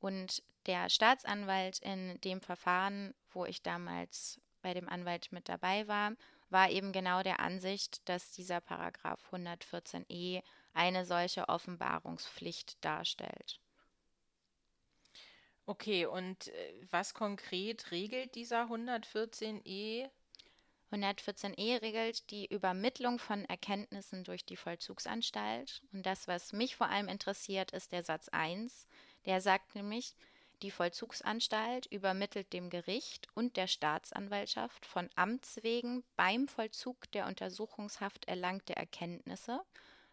[0.02, 6.14] Und der Staatsanwalt in dem Verfahren, wo ich damals bei dem Anwalt mit dabei war,
[6.50, 10.42] war eben genau der Ansicht, dass dieser Paragraph 114e
[10.74, 13.60] eine solche Offenbarungspflicht darstellt.
[15.68, 20.10] Okay, und äh, was konkret regelt dieser 114e?
[20.92, 25.82] 114e regelt die Übermittlung von Erkenntnissen durch die Vollzugsanstalt.
[25.92, 28.88] Und das, was mich vor allem interessiert, ist der Satz 1.
[29.26, 30.16] Der sagt nämlich,
[30.62, 38.26] die Vollzugsanstalt übermittelt dem Gericht und der Staatsanwaltschaft von Amts wegen beim Vollzug der Untersuchungshaft
[38.26, 39.62] erlangte Erkenntnisse,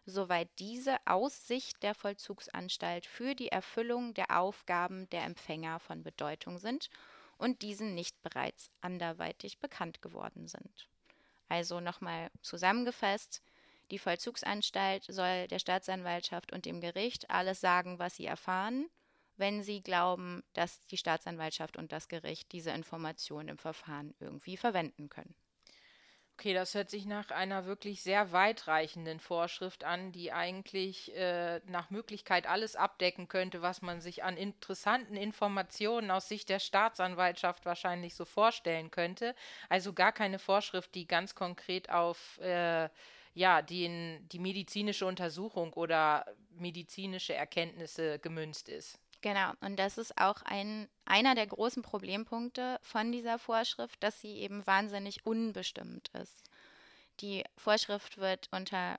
[0.04, 6.58] soweit diese aus Sicht der Vollzugsanstalt für die Erfüllung der Aufgaben der Empfänger von Bedeutung
[6.58, 6.90] sind
[7.38, 10.88] und diesen nicht bereits anderweitig bekannt geworden sind.
[11.48, 13.42] Also nochmal zusammengefasst,
[13.90, 18.88] die Vollzugsanstalt soll der Staatsanwaltschaft und dem Gericht alles sagen, was sie erfahren,
[19.36, 25.08] wenn sie glauben, dass die Staatsanwaltschaft und das Gericht diese Informationen im Verfahren irgendwie verwenden
[25.08, 25.34] können.
[26.42, 31.90] Okay, das hört sich nach einer wirklich sehr weitreichenden Vorschrift an, die eigentlich äh, nach
[31.90, 38.16] Möglichkeit alles abdecken könnte, was man sich an interessanten Informationen aus Sicht der Staatsanwaltschaft wahrscheinlich
[38.16, 39.36] so vorstellen könnte.
[39.68, 42.88] Also gar keine Vorschrift, die ganz konkret auf äh,
[43.34, 48.98] ja, den, die medizinische Untersuchung oder medizinische Erkenntnisse gemünzt ist.
[49.22, 54.38] Genau, und das ist auch ein, einer der großen Problempunkte von dieser Vorschrift, dass sie
[54.38, 56.42] eben wahnsinnig unbestimmt ist.
[57.20, 58.98] Die Vorschrift wird unter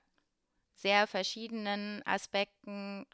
[0.74, 3.06] sehr verschiedenen Aspekten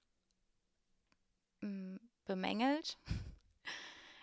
[1.61, 2.96] hm, bemängelt.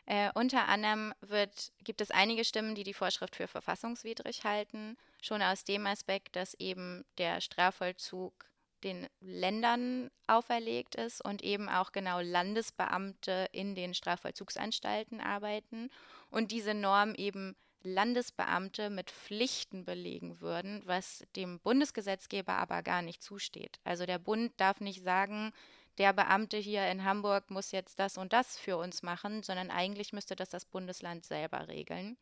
[0.09, 5.41] Äh, unter anderem wird, gibt es einige Stimmen, die die Vorschrift für verfassungswidrig halten, schon
[5.41, 8.45] aus dem Aspekt, dass eben der Strafvollzug
[8.83, 15.89] den Ländern auferlegt ist und eben auch genau Landesbeamte in den Strafvollzugsanstalten arbeiten
[16.29, 23.23] und diese Norm eben Landesbeamte mit Pflichten belegen würden, was dem Bundesgesetzgeber aber gar nicht
[23.23, 23.79] zusteht.
[23.83, 25.53] Also der Bund darf nicht sagen,
[25.97, 30.13] der Beamte hier in Hamburg muss jetzt das und das für uns machen, sondern eigentlich
[30.13, 32.17] müsste das das Bundesland selber regeln.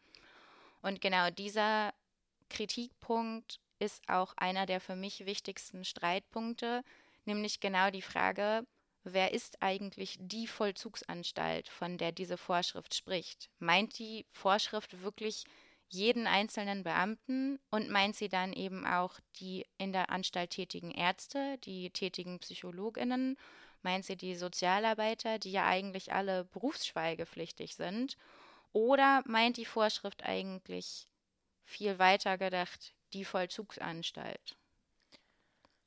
[0.81, 1.93] Und genau dieser
[2.49, 6.83] Kritikpunkt ist auch einer der für mich wichtigsten Streitpunkte,
[7.25, 8.65] nämlich genau die Frage,
[9.03, 13.49] wer ist eigentlich die Vollzugsanstalt, von der diese Vorschrift spricht?
[13.59, 15.43] Meint die Vorschrift wirklich
[15.89, 21.57] jeden einzelnen Beamten und meint sie dann eben auch die in der Anstalt tätigen Ärzte,
[21.59, 23.37] die tätigen Psychologinnen,
[23.83, 28.17] meint sie die Sozialarbeiter, die ja eigentlich alle berufsschweigepflichtig sind?
[28.73, 31.07] Oder meint die Vorschrift eigentlich
[31.63, 34.55] viel weiter gedacht die Vollzugsanstalt.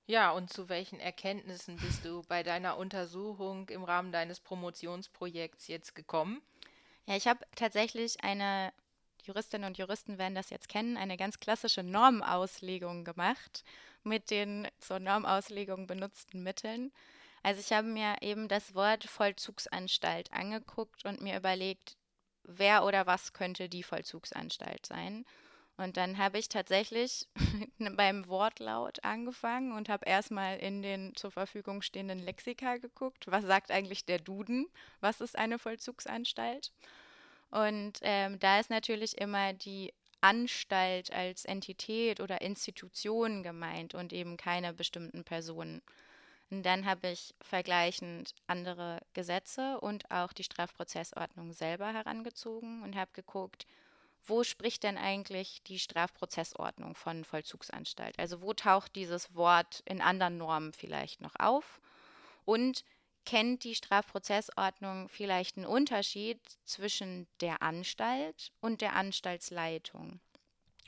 [0.06, 5.94] Ja, und zu welchen Erkenntnissen bist du bei deiner Untersuchung im Rahmen deines Promotionsprojekts jetzt
[5.94, 6.40] gekommen?
[7.04, 8.72] Ja, ich habe tatsächlich eine,
[9.22, 13.64] Juristinnen und Juristen werden das jetzt kennen, eine ganz klassische Normauslegung gemacht
[14.02, 16.90] mit den zur Normauslegung benutzten Mitteln.
[17.42, 21.98] Also ich habe mir eben das Wort Vollzugsanstalt angeguckt und mir überlegt,
[22.44, 25.26] wer oder was könnte die Vollzugsanstalt sein.
[25.78, 27.28] Und dann habe ich tatsächlich
[27.78, 33.70] beim Wortlaut angefangen und habe erstmal in den zur Verfügung stehenden Lexika geguckt, was sagt
[33.70, 34.66] eigentlich der Duden,
[35.00, 36.72] was ist eine Vollzugsanstalt.
[37.52, 44.36] Und ähm, da ist natürlich immer die Anstalt als Entität oder Institution gemeint und eben
[44.36, 45.80] keine bestimmten Personen.
[46.50, 53.12] Und dann habe ich vergleichend andere Gesetze und auch die Strafprozessordnung selber herangezogen und habe
[53.12, 53.66] geguckt,
[54.26, 58.18] wo spricht denn eigentlich die Strafprozessordnung von Vollzugsanstalt?
[58.18, 61.80] Also wo taucht dieses Wort in anderen Normen vielleicht noch auf?
[62.44, 62.84] Und
[63.24, 70.20] kennt die Strafprozessordnung vielleicht einen Unterschied zwischen der Anstalt und der Anstaltsleitung?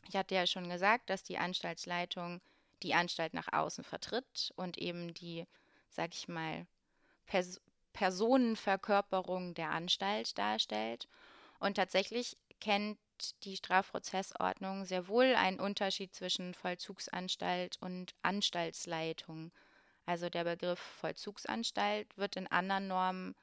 [0.08, 2.40] Ich hatte ja schon gesagt, dass die Anstaltsleitung
[2.82, 5.46] die Anstalt nach außen vertritt und eben die,
[5.88, 6.66] sag ich mal,
[7.26, 7.60] Pers
[7.92, 11.08] Personenverkörperung der Anstalt darstellt.
[11.58, 12.98] Und tatsächlich kennt
[13.44, 19.52] die Strafprozessordnung sehr wohl einen Unterschied zwischen Vollzugsanstalt und Anstaltsleitung.
[20.06, 23.34] Also der Begriff Vollzugsanstalt wird in anderen Normen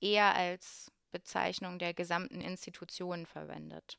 [0.00, 3.98] eher als Bezeichnung der gesamten Institution verwendet.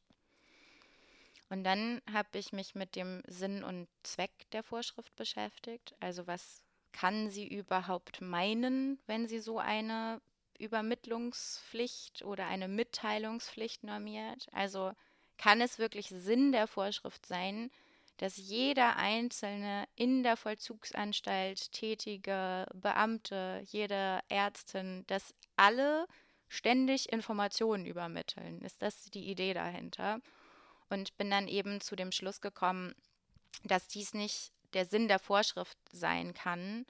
[1.50, 5.96] Und dann habe ich mich mit dem Sinn und Zweck der Vorschrift beschäftigt.
[6.00, 10.22] Also was kann sie überhaupt meinen, wenn sie so eine
[10.60, 14.48] Übermittlungspflicht oder eine Mitteilungspflicht normiert?
[14.52, 14.92] Also
[15.38, 17.72] kann es wirklich Sinn der Vorschrift sein,
[18.18, 26.08] dass jeder einzelne in der Vollzugsanstalt tätige Beamte, jede Ärztin, dass alle
[26.48, 28.62] ständig Informationen übermitteln?
[28.62, 30.22] Ist das die Idee dahinter?
[30.90, 32.96] und bin dann eben zu dem Schluss gekommen,
[33.64, 36.86] dass dies nicht der Sinn der Vorschrift sein kann.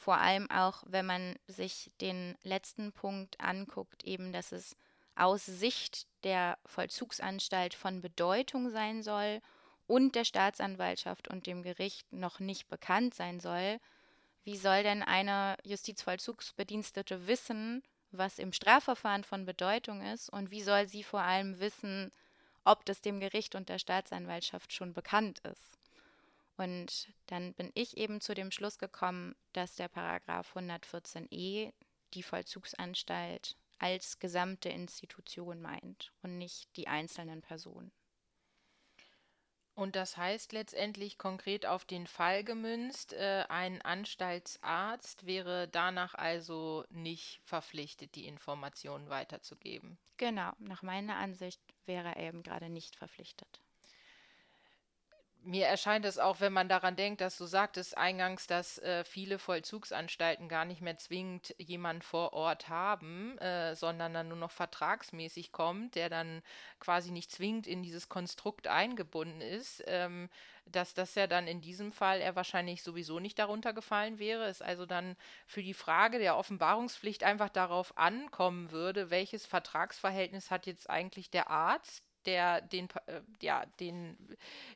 [0.00, 4.74] Vor allem auch, wenn man sich den letzten Punkt anguckt, eben, dass es
[5.14, 9.42] aus Sicht der Vollzugsanstalt von Bedeutung sein soll
[9.86, 13.78] und der Staatsanwaltschaft und dem Gericht noch nicht bekannt sein soll.
[14.42, 20.88] Wie soll denn eine Justizvollzugsbedienstete wissen, was im Strafverfahren von Bedeutung ist und wie soll
[20.88, 22.10] sie vor allem wissen,
[22.64, 25.79] ob das dem Gericht und der Staatsanwaltschaft schon bekannt ist.
[26.60, 31.72] Und dann bin ich eben zu dem Schluss gekommen, dass der Paragraph 114e
[32.12, 37.90] die Vollzugsanstalt als gesamte Institution meint und nicht die einzelnen Personen.
[39.74, 46.84] Und das heißt letztendlich konkret auf den Fall gemünzt, äh, ein Anstaltsarzt wäre danach also
[46.90, 49.96] nicht verpflichtet, die Informationen weiterzugeben.
[50.18, 53.62] Genau, nach meiner Ansicht wäre er eben gerade nicht verpflichtet
[55.42, 59.38] mir erscheint es auch, wenn man daran denkt, dass du sagtest eingangs, dass äh, viele
[59.38, 65.52] Vollzugsanstalten gar nicht mehr zwingend jemanden vor Ort haben, äh, sondern dann nur noch vertragsmäßig
[65.52, 66.42] kommt, der dann
[66.78, 70.28] quasi nicht zwingend in dieses Konstrukt eingebunden ist, ähm,
[70.66, 74.62] dass das ja dann in diesem Fall er wahrscheinlich sowieso nicht darunter gefallen wäre, es
[74.62, 80.88] also dann für die Frage der Offenbarungspflicht einfach darauf ankommen würde, welches Vertragsverhältnis hat jetzt
[80.90, 84.16] eigentlich der Arzt, der den, äh, ja, den,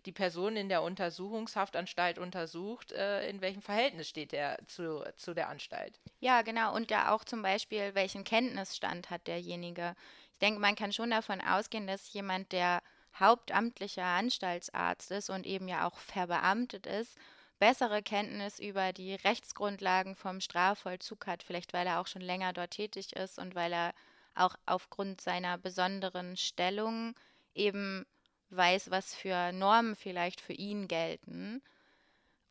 [0.06, 5.48] die Person in der Untersuchungshaftanstalt untersucht, äh, in welchem Verhältnis steht er zu, zu der
[5.48, 5.98] Anstalt.
[6.20, 6.74] Ja, genau.
[6.74, 9.94] Und da auch zum Beispiel, welchen Kenntnisstand hat derjenige.
[10.32, 12.82] Ich denke, man kann schon davon ausgehen, dass jemand, der
[13.18, 17.16] hauptamtlicher Anstaltsarzt ist und eben ja auch verbeamtet ist,
[17.58, 22.72] bessere Kenntnis über die Rechtsgrundlagen vom Strafvollzug hat, vielleicht weil er auch schon länger dort
[22.72, 23.94] tätig ist und weil er
[24.34, 27.14] auch aufgrund seiner besonderen Stellung
[27.54, 28.06] eben
[28.50, 31.62] weiß, was für Normen vielleicht für ihn gelten.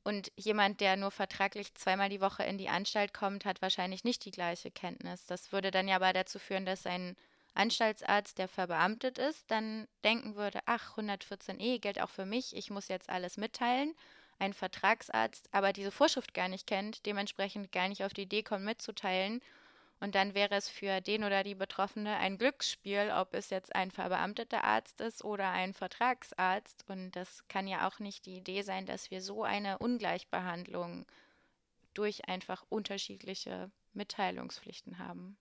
[0.03, 4.25] Und jemand, der nur vertraglich zweimal die Woche in die Anstalt kommt, hat wahrscheinlich nicht
[4.25, 5.25] die gleiche Kenntnis.
[5.27, 7.15] Das würde dann ja aber dazu führen, dass ein
[7.53, 12.87] Anstaltsarzt, der verbeamtet ist, dann denken würde, ach, 114e gilt auch für mich, ich muss
[12.87, 13.93] jetzt alles mitteilen.
[14.39, 18.65] Ein Vertragsarzt aber diese Vorschrift gar nicht kennt, dementsprechend gar nicht auf die Idee kommt
[18.65, 19.41] mitzuteilen
[20.03, 23.89] und dann wäre es für den oder die Betroffene ein Glücksspiel, ob es jetzt ein
[23.89, 26.83] verbeamteter Arzt ist oder ein Vertragsarzt.
[26.89, 31.05] Und das kann ja auch nicht die Idee sein, dass wir so eine Ungleichbehandlung
[31.93, 35.37] durch einfach unterschiedliche Mitteilungspflichten haben.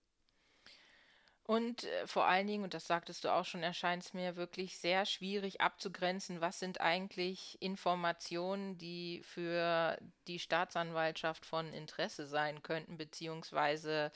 [1.53, 4.79] Und äh, vor allen Dingen, und das sagtest du auch schon, erscheint es mir wirklich
[4.79, 12.97] sehr schwierig abzugrenzen, was sind eigentlich Informationen, die für die Staatsanwaltschaft von Interesse sein könnten,
[12.97, 14.13] beziehungsweise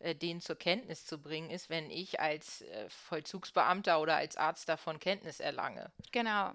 [0.00, 4.68] äh, denen zur Kenntnis zu bringen ist, wenn ich als äh, Vollzugsbeamter oder als Arzt
[4.68, 5.92] davon Kenntnis erlange.
[6.10, 6.50] Genau.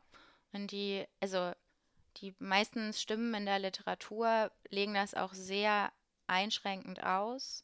[0.51, 1.53] Und die, also
[2.17, 5.93] die meisten Stimmen in der Literatur legen das auch sehr
[6.27, 7.63] einschränkend aus.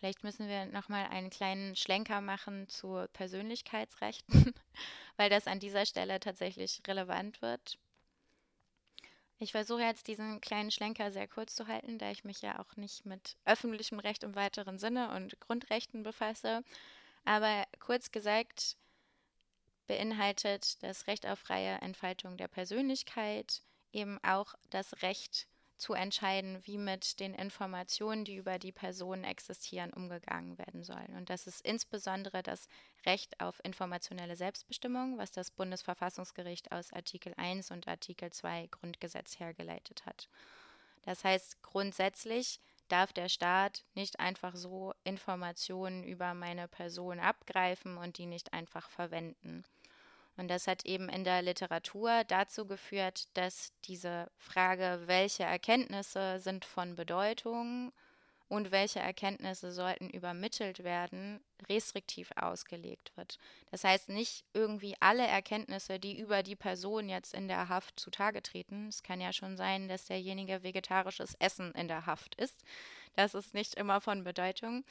[0.00, 4.54] Vielleicht müssen wir nochmal einen kleinen Schlenker machen zu Persönlichkeitsrechten,
[5.18, 7.78] weil das an dieser Stelle tatsächlich relevant wird.
[9.38, 12.76] Ich versuche jetzt diesen kleinen Schlenker sehr kurz zu halten, da ich mich ja auch
[12.76, 16.64] nicht mit öffentlichem Recht im weiteren Sinne und Grundrechten befasse.
[17.26, 18.78] Aber kurz gesagt
[19.86, 23.62] beinhaltet das Recht auf freie Entfaltung der Persönlichkeit
[23.92, 25.46] eben auch das Recht
[25.80, 31.16] zu entscheiden, wie mit den Informationen, die über die Person existieren, umgegangen werden sollen.
[31.16, 32.68] Und das ist insbesondere das
[33.06, 40.04] Recht auf informationelle Selbstbestimmung, was das Bundesverfassungsgericht aus Artikel 1 und Artikel 2 Grundgesetz hergeleitet
[40.04, 40.28] hat.
[41.02, 48.18] Das heißt, grundsätzlich darf der Staat nicht einfach so Informationen über meine Person abgreifen und
[48.18, 49.64] die nicht einfach verwenden.
[50.36, 56.64] Und das hat eben in der Literatur dazu geführt, dass diese Frage, welche Erkenntnisse sind
[56.64, 57.92] von Bedeutung
[58.50, 63.38] und welche Erkenntnisse sollten übermittelt werden, restriktiv ausgelegt wird.
[63.70, 68.42] Das heißt nicht irgendwie alle Erkenntnisse, die über die Person jetzt in der Haft zutage
[68.42, 68.88] treten.
[68.88, 72.64] Es kann ja schon sein, dass derjenige vegetarisches Essen in der Haft ist.
[73.14, 74.84] Das ist nicht immer von Bedeutung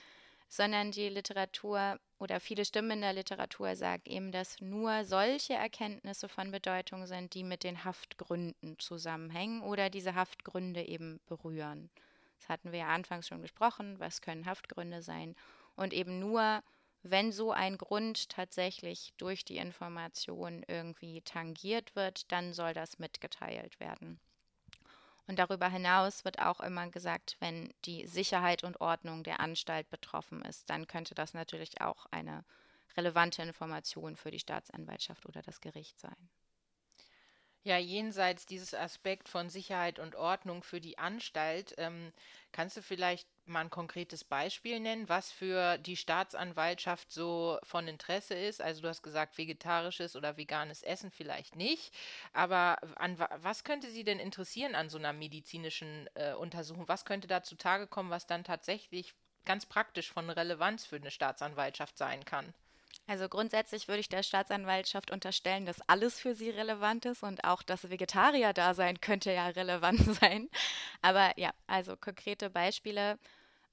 [0.50, 6.28] sondern die Literatur oder viele Stimmen in der Literatur sagen eben, dass nur solche Erkenntnisse
[6.28, 11.90] von Bedeutung sind, die mit den Haftgründen zusammenhängen oder diese Haftgründe eben berühren.
[12.40, 15.36] Das hatten wir ja anfangs schon besprochen, was können Haftgründe sein
[15.76, 16.64] und eben nur
[17.04, 23.80] wenn so ein Grund tatsächlich durch die Information irgendwie tangiert wird, dann soll das mitgeteilt
[23.80, 24.20] werden.
[25.30, 30.42] Und darüber hinaus wird auch immer gesagt, wenn die Sicherheit und Ordnung der Anstalt betroffen
[30.42, 32.44] ist, dann könnte das natürlich auch eine
[32.98, 36.16] relevante Information für die Staatsanwaltschaft oder das Gericht sein.
[37.70, 42.12] Ja, jenseits dieses Aspekt von Sicherheit und Ordnung für die Anstalt, ähm,
[42.52, 48.34] kannst du vielleicht mal ein konkretes Beispiel nennen, was für die Staatsanwaltschaft so von Interesse
[48.34, 48.60] ist?
[48.62, 51.94] Also du hast gesagt, vegetarisches oder veganes Essen vielleicht nicht,
[52.34, 56.88] aber an was könnte Sie denn interessieren an so einer medizinischen äh, Untersuchung?
[56.88, 59.14] Was könnte da zutage kommen, was dann tatsächlich
[59.46, 62.54] ganz praktisch von Relevanz für eine Staatsanwaltschaft sein kann?
[63.08, 67.64] Also grundsätzlich würde ich der Staatsanwaltschaft unterstellen, dass alles für sie relevant ist und auch
[67.64, 70.50] das Vegetarier-Dasein könnte ja relevant sein.
[71.02, 73.18] Aber ja, also konkrete Beispiele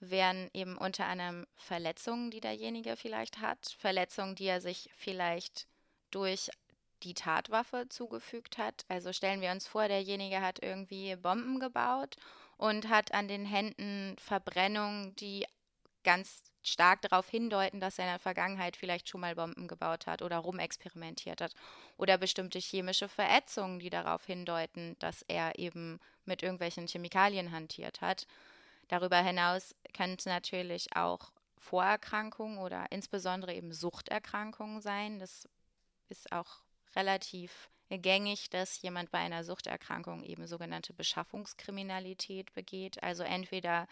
[0.00, 5.66] wären eben unter anderem Verletzungen, die derjenige vielleicht hat, Verletzungen, die er sich vielleicht
[6.10, 6.50] durch
[7.02, 8.84] die Tatwaffe zugefügt hat.
[8.88, 12.16] Also stellen wir uns vor, derjenige hat irgendwie Bomben gebaut
[12.56, 15.46] und hat an den Händen Verbrennungen, die
[16.06, 20.22] ganz stark darauf hindeuten, dass er in der Vergangenheit vielleicht schon mal Bomben gebaut hat
[20.22, 21.52] oder rumexperimentiert hat.
[21.96, 28.26] Oder bestimmte chemische Verätzungen, die darauf hindeuten, dass er eben mit irgendwelchen Chemikalien hantiert hat.
[28.88, 35.18] Darüber hinaus können es natürlich auch Vorerkrankungen oder insbesondere eben Suchterkrankungen sein.
[35.18, 35.48] Das
[36.08, 36.62] ist auch
[36.94, 43.02] relativ gängig, dass jemand bei einer Suchterkrankung eben sogenannte Beschaffungskriminalität begeht.
[43.02, 43.88] Also entweder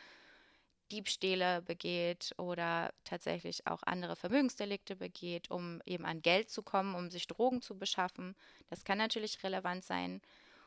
[0.93, 7.11] Diebstähle begeht oder tatsächlich auch andere Vermögensdelikte begeht, um eben an Geld zu kommen, um
[7.11, 8.35] sich Drogen zu beschaffen.
[8.68, 10.20] Das kann natürlich relevant sein.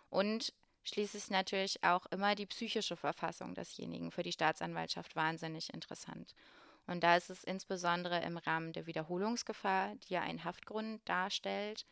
[0.09, 0.53] Und
[0.83, 6.33] schließlich natürlich auch immer die psychische Verfassung desjenigen für die Staatsanwaltschaft wahnsinnig interessant.
[6.87, 11.85] Und da ist es insbesondere im Rahmen der Wiederholungsgefahr, die ja einen Haftgrund darstellt,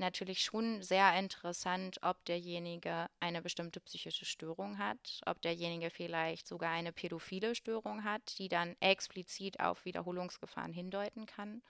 [0.00, 6.72] natürlich schon sehr interessant, ob derjenige eine bestimmte psychische Störung hat, ob derjenige vielleicht sogar
[6.72, 11.62] eine pädophile Störung hat, die dann explizit auf Wiederholungsgefahren hindeuten kann.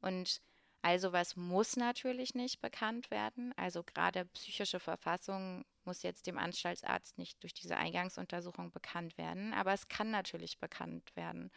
[0.00, 0.40] Und
[0.82, 3.54] also was muss natürlich nicht bekannt werden.
[3.56, 9.72] Also gerade psychische Verfassung muss jetzt dem Anstaltsarzt nicht durch diese Eingangsuntersuchung bekannt werden, aber
[9.72, 11.50] es kann natürlich bekannt werden.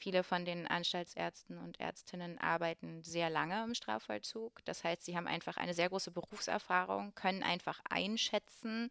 [0.00, 4.64] Viele von den Anstaltsärzten und Ärztinnen arbeiten sehr lange im Strafvollzug.
[4.64, 8.90] Das heißt, sie haben einfach eine sehr große Berufserfahrung, können einfach einschätzen,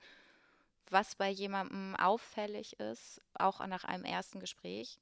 [0.92, 5.00] was bei jemandem auffällig ist, auch nach einem ersten Gespräch.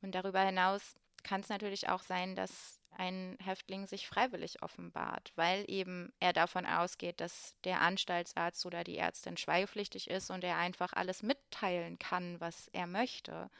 [0.00, 5.70] Und darüber hinaus kann es natürlich auch sein, dass ein Häftling sich freiwillig offenbart, weil
[5.70, 10.94] eben er davon ausgeht, dass der Anstaltsarzt oder die Ärztin schweigepflichtig ist und er einfach
[10.94, 13.50] alles mitteilen kann, was er möchte.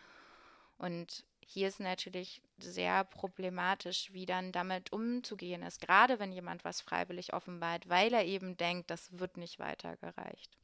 [0.78, 6.82] Und hier ist natürlich sehr problematisch, wie dann damit umzugehen ist, gerade wenn jemand was
[6.82, 10.58] freiwillig offenbart, weil er eben denkt, das wird nicht weitergereicht.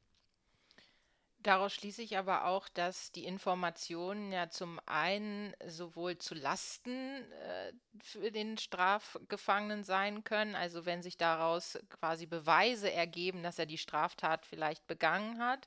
[1.39, 7.72] Daraus schließe ich aber auch, dass die Informationen ja zum einen sowohl zu Lasten äh,
[8.03, 13.78] für den Strafgefangenen sein können, also wenn sich daraus quasi Beweise ergeben, dass er die
[13.78, 15.66] Straftat vielleicht begangen hat,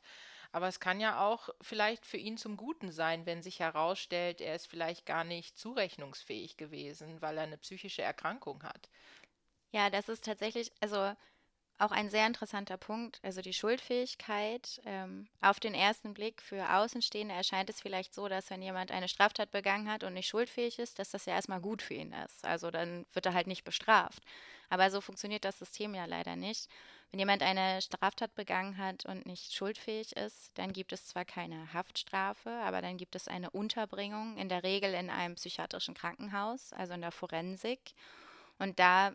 [0.51, 4.55] aber es kann ja auch vielleicht für ihn zum Guten sein, wenn sich herausstellt, er
[4.55, 8.89] ist vielleicht gar nicht zurechnungsfähig gewesen, weil er eine psychische Erkrankung hat.
[9.71, 11.13] Ja, das ist tatsächlich, also
[11.79, 13.19] auch ein sehr interessanter Punkt.
[13.23, 14.81] Also die Schuldfähigkeit.
[14.85, 19.07] Ähm, auf den ersten Blick für Außenstehende erscheint es vielleicht so, dass wenn jemand eine
[19.07, 22.45] Straftat begangen hat und nicht schuldfähig ist, dass das ja erstmal gut für ihn ist.
[22.45, 24.23] Also dann wird er halt nicht bestraft.
[24.69, 26.67] Aber so funktioniert das System ja leider nicht.
[27.11, 31.71] Wenn jemand eine Straftat begangen hat und nicht schuldfähig ist, dann gibt es zwar keine
[31.73, 36.93] Haftstrafe, aber dann gibt es eine Unterbringung, in der Regel in einem psychiatrischen Krankenhaus, also
[36.93, 37.79] in der Forensik.
[38.59, 39.13] Und da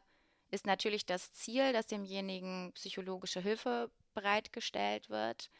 [0.52, 5.50] ist natürlich das Ziel, dass demjenigen psychologische Hilfe bereitgestellt wird.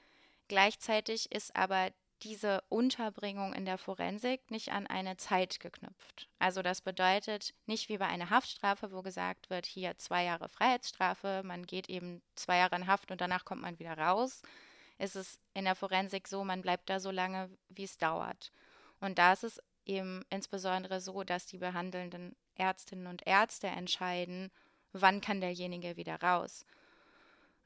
[0.49, 1.91] Gleichzeitig ist aber
[2.23, 6.29] diese Unterbringung in der Forensik nicht an eine Zeit geknüpft.
[6.39, 11.43] Also das bedeutet nicht wie bei einer Haftstrafe, wo gesagt wird, hier zwei Jahre Freiheitsstrafe,
[11.45, 14.43] man geht eben zwei Jahre in Haft und danach kommt man wieder raus.
[14.99, 18.53] Ist es in der Forensik so, man bleibt da so lange, wie es dauert.
[19.01, 24.53] Und da ist es eben insbesondere so, dass die behandelnden Ärztinnen und Ärzte entscheiden,
[24.93, 26.65] wann kann derjenige wieder raus.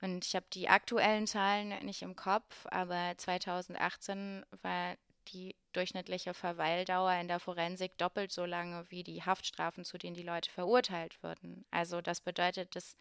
[0.00, 4.96] Und ich habe die aktuellen Zahlen nicht im Kopf, aber 2018 war
[5.28, 10.22] die durchschnittliche Verweildauer in der Forensik doppelt so lange wie die Haftstrafen, zu denen die
[10.22, 11.64] Leute verurteilt würden.
[11.70, 12.96] Also das bedeutet, dass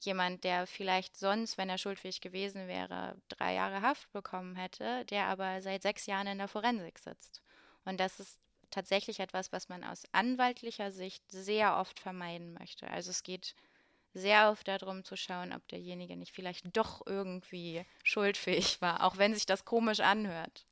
[0.00, 5.26] jemand, der vielleicht sonst, wenn er schuldfähig gewesen wäre, drei Jahre Haft bekommen hätte, der
[5.26, 7.42] aber seit sechs Jahren in der Forensik sitzt.
[7.84, 8.38] Und das ist
[8.76, 12.86] tatsächlich etwas, was man aus anwaltlicher Sicht sehr oft vermeiden möchte.
[12.88, 13.54] Also es geht
[14.12, 19.32] sehr oft darum zu schauen, ob derjenige nicht vielleicht doch irgendwie schuldfähig war, auch wenn
[19.32, 20.66] sich das komisch anhört.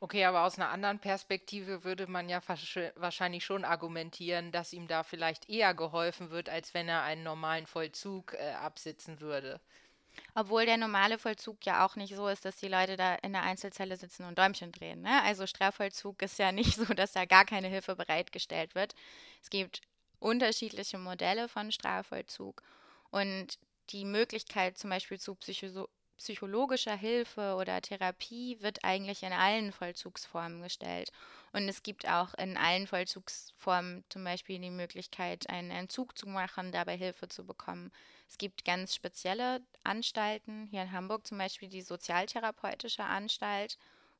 [0.00, 2.40] Okay, aber aus einer anderen Perspektive würde man ja
[2.96, 7.66] wahrscheinlich schon argumentieren, dass ihm da vielleicht eher geholfen wird, als wenn er einen normalen
[7.66, 9.60] Vollzug äh, absitzen würde.
[10.34, 13.42] Obwohl der normale Vollzug ja auch nicht so ist, dass die Leute da in der
[13.42, 15.02] Einzelzelle sitzen und Däumchen drehen.
[15.02, 15.22] Ne?
[15.22, 18.94] Also Strafvollzug ist ja nicht so, dass da gar keine Hilfe bereitgestellt wird.
[19.42, 19.80] Es gibt
[20.18, 22.62] unterschiedliche Modelle von Strafvollzug
[23.10, 23.58] und
[23.90, 30.62] die Möglichkeit zum Beispiel zu Psycho psychologischer Hilfe oder Therapie wird eigentlich in allen Vollzugsformen
[30.62, 31.10] gestellt.
[31.52, 36.72] Und es gibt auch in allen Vollzugsformen zum Beispiel die Möglichkeit, einen Entzug zu machen,
[36.72, 37.92] dabei Hilfe zu bekommen.
[38.28, 43.78] Es gibt ganz spezielle Anstalten, hier in Hamburg zum Beispiel die Sozialtherapeutische Anstalt,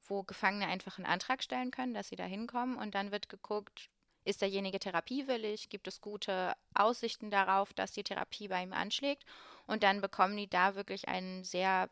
[0.09, 3.91] wo Gefangene einfach einen Antrag stellen können, dass sie da hinkommen und dann wird geguckt,
[4.27, 5.69] ist derjenige therapiewillig?
[5.69, 9.25] Gibt es gute Aussichten darauf, dass die Therapie bei ihm anschlägt?
[9.67, 11.89] Und dann bekommen die da wirklich ein sehr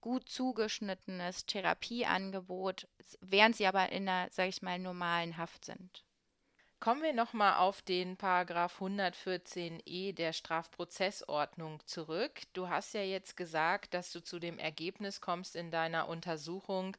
[0.00, 2.86] gut zugeschnittenes Therapieangebot,
[3.20, 6.04] während sie aber in einer, sage ich mal, normalen Haft sind.
[6.78, 12.42] Kommen wir nochmal auf den Paragraph 114e der Strafprozessordnung zurück.
[12.52, 16.96] Du hast ja jetzt gesagt, dass du zu dem Ergebnis kommst in deiner Untersuchung,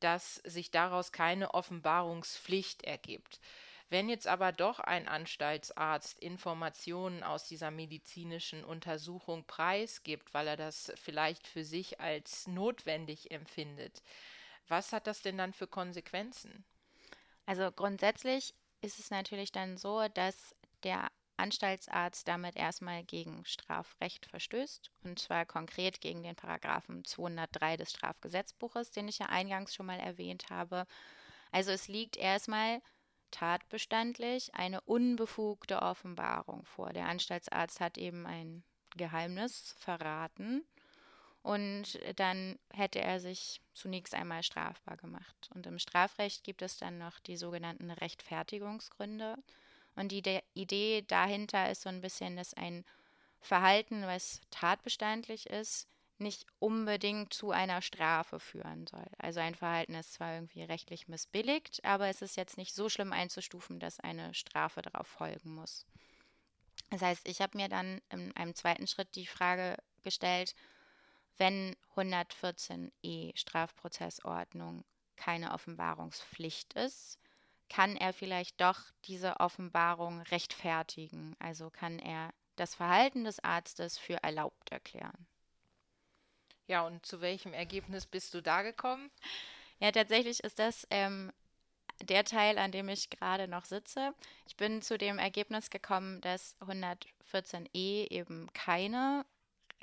[0.00, 3.40] dass sich daraus keine Offenbarungspflicht ergibt.
[3.92, 10.90] Wenn jetzt aber doch ein Anstaltsarzt Informationen aus dieser medizinischen Untersuchung preisgibt, weil er das
[10.96, 14.02] vielleicht für sich als notwendig empfindet,
[14.66, 16.64] was hat das denn dann für Konsequenzen?
[17.44, 24.90] Also grundsätzlich ist es natürlich dann so, dass der Anstaltsarzt damit erstmal gegen Strafrecht verstößt,
[25.04, 30.00] und zwar konkret gegen den Paragraphen 203 des Strafgesetzbuches, den ich ja eingangs schon mal
[30.00, 30.86] erwähnt habe.
[31.50, 32.80] Also es liegt erstmal
[33.32, 36.92] tatbestandlich eine unbefugte Offenbarung vor.
[36.92, 38.62] Der Anstaltsarzt hat eben ein
[38.96, 40.64] Geheimnis verraten
[41.42, 45.50] und dann hätte er sich zunächst einmal strafbar gemacht.
[45.54, 49.36] Und im Strafrecht gibt es dann noch die sogenannten Rechtfertigungsgründe.
[49.96, 50.22] Und die
[50.54, 52.84] Idee dahinter ist so ein bisschen, dass ein
[53.40, 55.88] Verhalten, was tatbestandlich ist,
[56.22, 59.06] nicht unbedingt zu einer Strafe führen soll.
[59.18, 63.12] Also ein Verhalten ist zwar irgendwie rechtlich missbilligt, aber es ist jetzt nicht so schlimm
[63.12, 65.86] einzustufen, dass eine Strafe darauf folgen muss.
[66.90, 70.54] Das heißt, ich habe mir dann in einem zweiten Schritt die Frage gestellt,
[71.38, 74.84] wenn 114e Strafprozessordnung
[75.16, 77.18] keine Offenbarungspflicht ist,
[77.68, 81.34] kann er vielleicht doch diese Offenbarung rechtfertigen?
[81.38, 85.26] Also kann er das Verhalten des Arztes für erlaubt erklären?
[86.72, 89.10] Ja, und zu welchem Ergebnis bist du da gekommen?
[89.78, 91.30] Ja, tatsächlich ist das ähm,
[92.00, 94.14] der Teil, an dem ich gerade noch sitze.
[94.48, 99.26] Ich bin zu dem Ergebnis gekommen, dass 114e eben keine,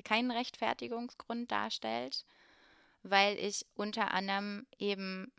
[0.03, 2.25] keinen Rechtfertigungsgrund darstellt,
[3.03, 5.31] weil ich unter anderem eben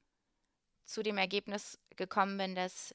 [0.84, 2.94] zu dem Ergebnis gekommen bin, dass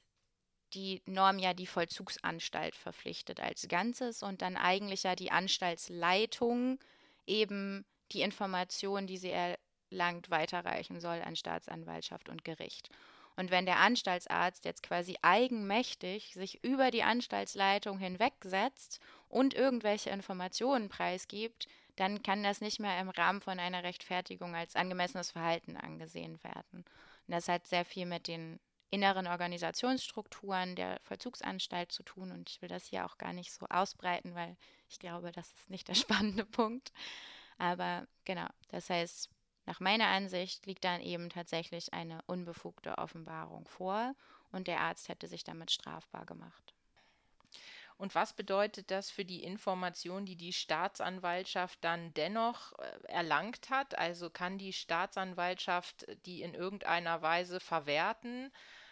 [0.73, 6.79] die Norm ja die Vollzugsanstalt verpflichtet als Ganzes und dann eigentlich ja die Anstaltsleitung
[7.27, 12.89] eben die Information, die sie erlangt, weiterreichen soll an Staatsanwaltschaft und Gericht.
[13.37, 20.87] Und wenn der Anstaltsarzt jetzt quasi eigenmächtig sich über die Anstaltsleitung hinwegsetzt und irgendwelche Informationen
[20.87, 26.41] preisgibt, dann kann das nicht mehr im Rahmen von einer Rechtfertigung als angemessenes Verhalten angesehen
[26.43, 26.85] werden.
[27.27, 32.31] Und das hat sehr viel mit den inneren Organisationsstrukturen der Vollzugsanstalt zu tun.
[32.31, 34.55] Und ich will das hier auch gar nicht so ausbreiten, weil
[34.89, 36.91] ich glaube, das ist nicht der spannende Punkt.
[37.57, 39.29] Aber genau, das heißt,
[39.65, 44.13] nach meiner Ansicht liegt dann eben tatsächlich eine unbefugte Offenbarung vor
[44.51, 46.73] und der Arzt hätte sich damit strafbar gemacht.
[47.97, 53.97] Und was bedeutet das für die Information, die die Staatsanwaltschaft dann dennoch äh, erlangt hat?
[53.97, 58.51] Also kann die Staatsanwaltschaft die in irgendeiner Weise verwerten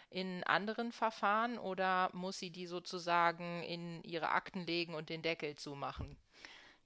[0.10, 5.56] in anderen Verfahren oder muss sie die sozusagen in ihre Akten legen und den Deckel
[5.56, 6.18] zumachen?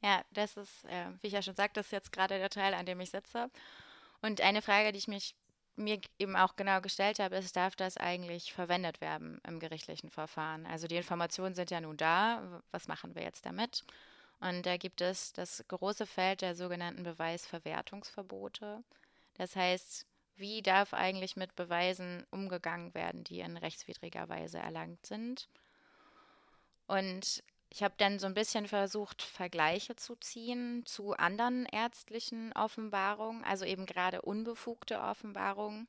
[0.02, 2.74] Ja, das ist, äh, wie ich ja schon sagte, das ist jetzt gerade der Teil,
[2.74, 3.50] an dem ich sitze.
[4.22, 5.36] Und eine Frage, die ich mich
[5.76, 10.66] mir eben auch genau gestellt habe, ist, darf das eigentlich verwendet werden im gerichtlichen Verfahren?
[10.66, 13.84] Also die Informationen sind ja nun da, was machen wir jetzt damit?
[14.40, 18.84] Und da gibt es das große Feld der sogenannten Beweisverwertungsverbote.
[19.36, 25.48] Das heißt, wie darf eigentlich mit Beweisen umgegangen werden, die in rechtswidriger Weise erlangt sind?
[26.88, 33.44] Und ich habe dann so ein bisschen versucht, Vergleiche zu ziehen zu anderen ärztlichen Offenbarungen,
[33.44, 35.88] also eben gerade unbefugte Offenbarungen,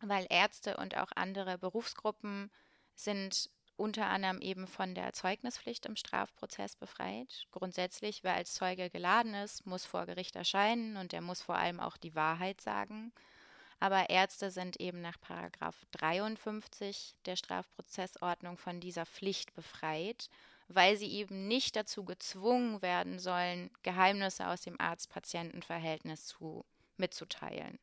[0.00, 2.50] weil Ärzte und auch andere Berufsgruppen
[2.94, 7.46] sind unter anderem eben von der Zeugnispflicht im Strafprozess befreit.
[7.50, 11.78] Grundsätzlich, wer als Zeuge geladen ist, muss vor Gericht erscheinen und er muss vor allem
[11.78, 13.12] auch die Wahrheit sagen.
[13.78, 20.30] Aber Ärzte sind eben nach Paragraph 53 der Strafprozessordnung von dieser Pflicht befreit
[20.68, 26.64] weil sie eben nicht dazu gezwungen werden sollen, Geheimnisse aus dem Arzt-Patienten-Verhältnis zu,
[26.96, 27.78] mitzuteilen.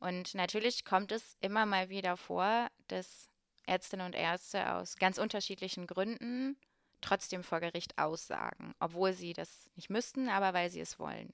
[0.00, 3.30] Und natürlich kommt es immer mal wieder vor, dass
[3.66, 6.56] Ärztinnen und Ärzte aus ganz unterschiedlichen Gründen
[7.00, 11.32] trotzdem vor Gericht aussagen, obwohl sie das nicht müssten, aber weil sie es wollen.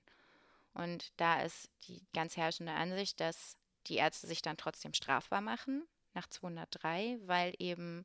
[0.74, 5.86] Und da ist die ganz herrschende Ansicht, dass die Ärzte sich dann trotzdem strafbar machen
[6.14, 8.04] nach 203, weil eben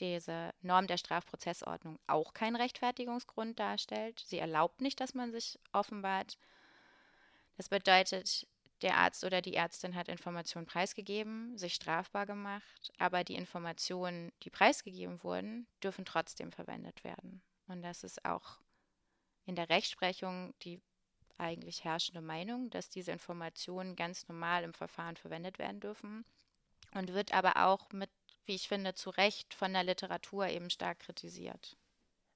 [0.00, 4.22] diese Norm der Strafprozessordnung auch keinen Rechtfertigungsgrund darstellt.
[4.26, 6.38] Sie erlaubt nicht, dass man sich offenbart.
[7.56, 8.46] Das bedeutet,
[8.82, 14.50] der Arzt oder die Ärztin hat Informationen preisgegeben, sich strafbar gemacht, aber die Informationen, die
[14.50, 17.42] preisgegeben wurden, dürfen trotzdem verwendet werden.
[17.66, 18.58] Und das ist auch
[19.44, 20.80] in der Rechtsprechung die
[21.36, 26.24] eigentlich herrschende Meinung, dass diese Informationen ganz normal im Verfahren verwendet werden dürfen
[26.92, 28.10] und wird aber auch mit
[28.50, 31.76] wie ich finde, zu Recht von der Literatur eben stark kritisiert.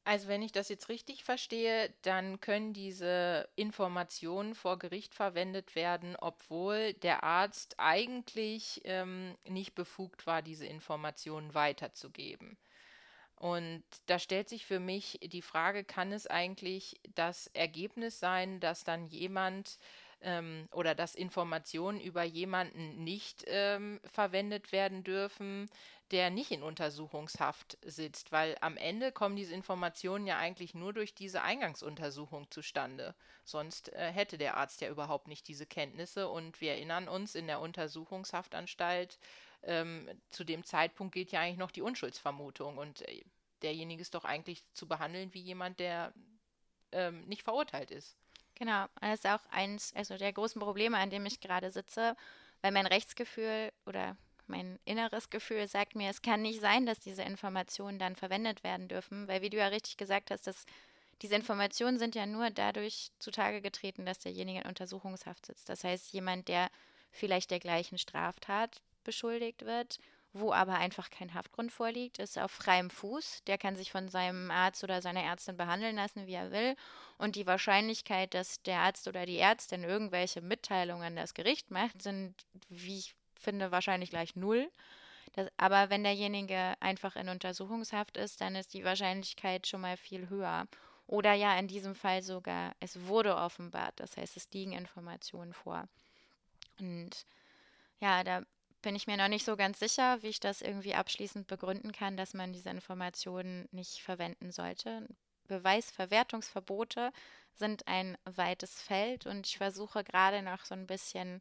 [0.04, 6.14] Also wenn ich das jetzt richtig verstehe, dann können diese Informationen vor Gericht verwendet werden,
[6.14, 12.56] obwohl der Arzt eigentlich ähm, nicht befugt war, diese Informationen weiterzugeben.
[13.34, 18.84] Und da stellt sich für mich die Frage, kann es eigentlich das Ergebnis sein, dass
[18.84, 19.78] dann jemand
[20.20, 25.68] ähm, oder dass Informationen über jemanden nicht ähm, verwendet werden dürfen,
[26.10, 31.14] der nicht in Untersuchungshaft sitzt, weil am Ende kommen diese Informationen ja eigentlich nur durch
[31.14, 33.14] diese Eingangsuntersuchung zustande.
[33.44, 37.46] Sonst äh, hätte der Arzt ja überhaupt nicht diese Kenntnisse und wir erinnern uns, in
[37.46, 39.18] der Untersuchungshaftanstalt
[39.62, 43.24] ähm, zu dem Zeitpunkt gilt ja eigentlich noch die Unschuldsvermutung und äh,
[43.62, 46.12] derjenige ist doch eigentlich zu behandeln wie jemand, der
[46.92, 48.16] ähm, nicht verurteilt ist.
[48.56, 52.16] Genau, das ist auch eins also der großen Probleme, an dem ich gerade sitze,
[52.62, 57.22] weil mein Rechtsgefühl oder mein inneres Gefühl sagt mir, es kann nicht sein, dass diese
[57.22, 60.66] Informationen dann verwendet werden dürfen, weil wie du ja richtig gesagt hast, dass
[61.22, 65.68] diese Informationen sind ja nur dadurch zutage getreten, dass derjenige in Untersuchungshaft sitzt.
[65.68, 66.70] Das heißt, jemand, der
[67.10, 69.98] vielleicht der gleichen Straftat beschuldigt wird,
[70.34, 73.44] wo aber einfach kein Haftgrund vorliegt, ist auf freiem Fuß.
[73.46, 76.74] Der kann sich von seinem Arzt oder seiner Ärztin behandeln lassen, wie er will.
[77.18, 82.02] Und die Wahrscheinlichkeit, dass der Arzt oder die Ärztin irgendwelche Mitteilungen an das Gericht macht,
[82.02, 82.34] sind,
[82.68, 84.68] wie ich finde, wahrscheinlich gleich null.
[85.34, 90.28] Das, aber wenn derjenige einfach in Untersuchungshaft ist, dann ist die Wahrscheinlichkeit schon mal viel
[90.28, 90.66] höher.
[91.06, 94.00] Oder ja, in diesem Fall sogar, es wurde offenbart.
[94.00, 95.86] Das heißt, es liegen Informationen vor.
[96.80, 97.24] Und
[98.00, 98.42] ja, da
[98.84, 102.18] bin ich mir noch nicht so ganz sicher, wie ich das irgendwie abschließend begründen kann,
[102.18, 105.08] dass man diese Informationen nicht verwenden sollte.
[105.48, 107.10] Beweisverwertungsverbote
[107.54, 111.40] sind ein weites Feld und ich versuche gerade noch so ein bisschen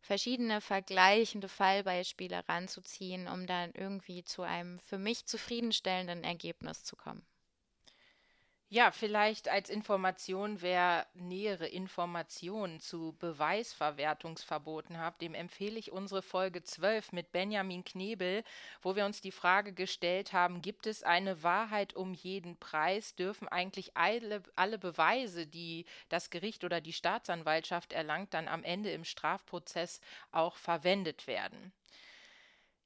[0.00, 7.26] verschiedene vergleichende Fallbeispiele ranzuziehen, um dann irgendwie zu einem für mich zufriedenstellenden Ergebnis zu kommen.
[8.70, 16.62] Ja, vielleicht als Information, wer nähere Informationen zu Beweisverwertungsverboten hat, dem empfehle ich unsere Folge
[16.62, 18.44] 12 mit Benjamin Knebel,
[18.82, 23.14] wo wir uns die Frage gestellt haben, gibt es eine Wahrheit um jeden Preis?
[23.14, 28.90] Dürfen eigentlich alle, alle Beweise, die das Gericht oder die Staatsanwaltschaft erlangt, dann am Ende
[28.90, 30.00] im Strafprozess
[30.30, 31.72] auch verwendet werden?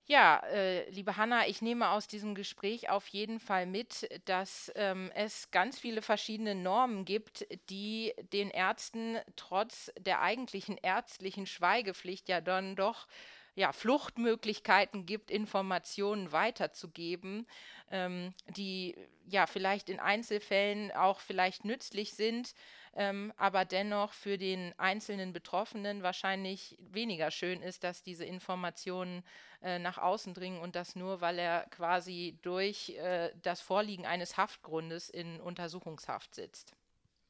[0.05, 5.11] Ja, äh, liebe Hanna, ich nehme aus diesem Gespräch auf jeden Fall mit, dass ähm,
[5.15, 12.41] es ganz viele verschiedene Normen gibt, die den Ärzten trotz der eigentlichen ärztlichen Schweigepflicht ja
[12.41, 13.07] dann doch
[13.55, 17.47] ja, Fluchtmöglichkeiten gibt, Informationen weiterzugeben,
[17.91, 18.97] ähm, die
[19.27, 22.55] ja vielleicht in Einzelfällen auch vielleicht nützlich sind,
[22.95, 29.23] ähm, aber dennoch für den einzelnen Betroffenen wahrscheinlich weniger schön ist, dass diese Informationen
[29.61, 34.37] äh, nach außen dringen und das nur, weil er quasi durch äh, das Vorliegen eines
[34.37, 36.75] Haftgrundes in Untersuchungshaft sitzt.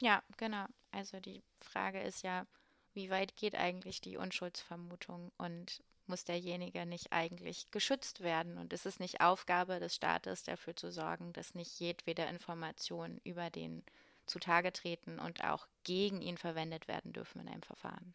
[0.01, 0.65] Ja, genau.
[0.91, 2.45] Also die Frage ist ja,
[2.93, 8.57] wie weit geht eigentlich die Unschuldsvermutung und muss derjenige nicht eigentlich geschützt werden?
[8.57, 13.49] Und ist es nicht Aufgabe des Staates, dafür zu sorgen, dass nicht jedwede Information über
[13.49, 13.83] den
[14.25, 18.13] zutage treten und auch gegen ihn verwendet werden dürfen in einem Verfahren.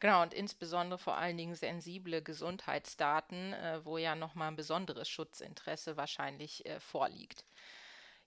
[0.00, 5.96] Genau, und insbesondere vor allen Dingen sensible Gesundheitsdaten, äh, wo ja nochmal ein besonderes Schutzinteresse
[5.98, 7.44] wahrscheinlich äh, vorliegt.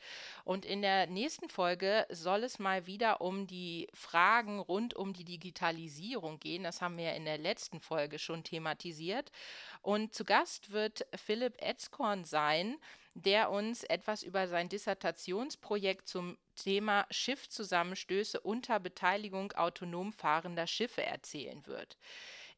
[0.45, 5.25] Und in der nächsten Folge soll es mal wieder um die Fragen rund um die
[5.25, 6.65] Digitalisierung gehen.
[6.65, 9.31] Das haben wir in der letzten Folge schon thematisiert.
[9.83, 12.77] Und zu Gast wird Philipp Etzkorn sein
[13.23, 21.67] der uns etwas über sein Dissertationsprojekt zum Thema Schiffzusammenstöße unter Beteiligung autonom fahrender Schiffe erzählen
[21.67, 21.97] wird.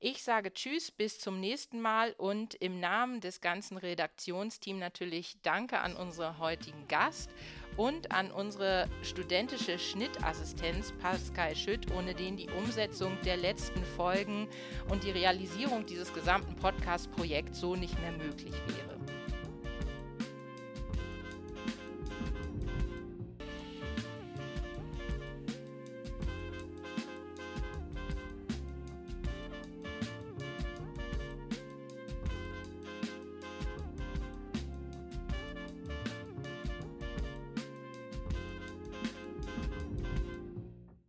[0.02, 5.78] Ich sage Tschüss, bis zum nächsten Mal und im Namen des ganzen Redaktionsteams natürlich Danke
[5.80, 7.28] an unseren heutigen Gast
[7.76, 14.48] und an unsere studentische Schnittassistenz Pascal Schütt, ohne den die Umsetzung der letzten Folgen
[14.88, 18.99] und die Realisierung dieses gesamten Podcast-Projekts so nicht mehr möglich wäre.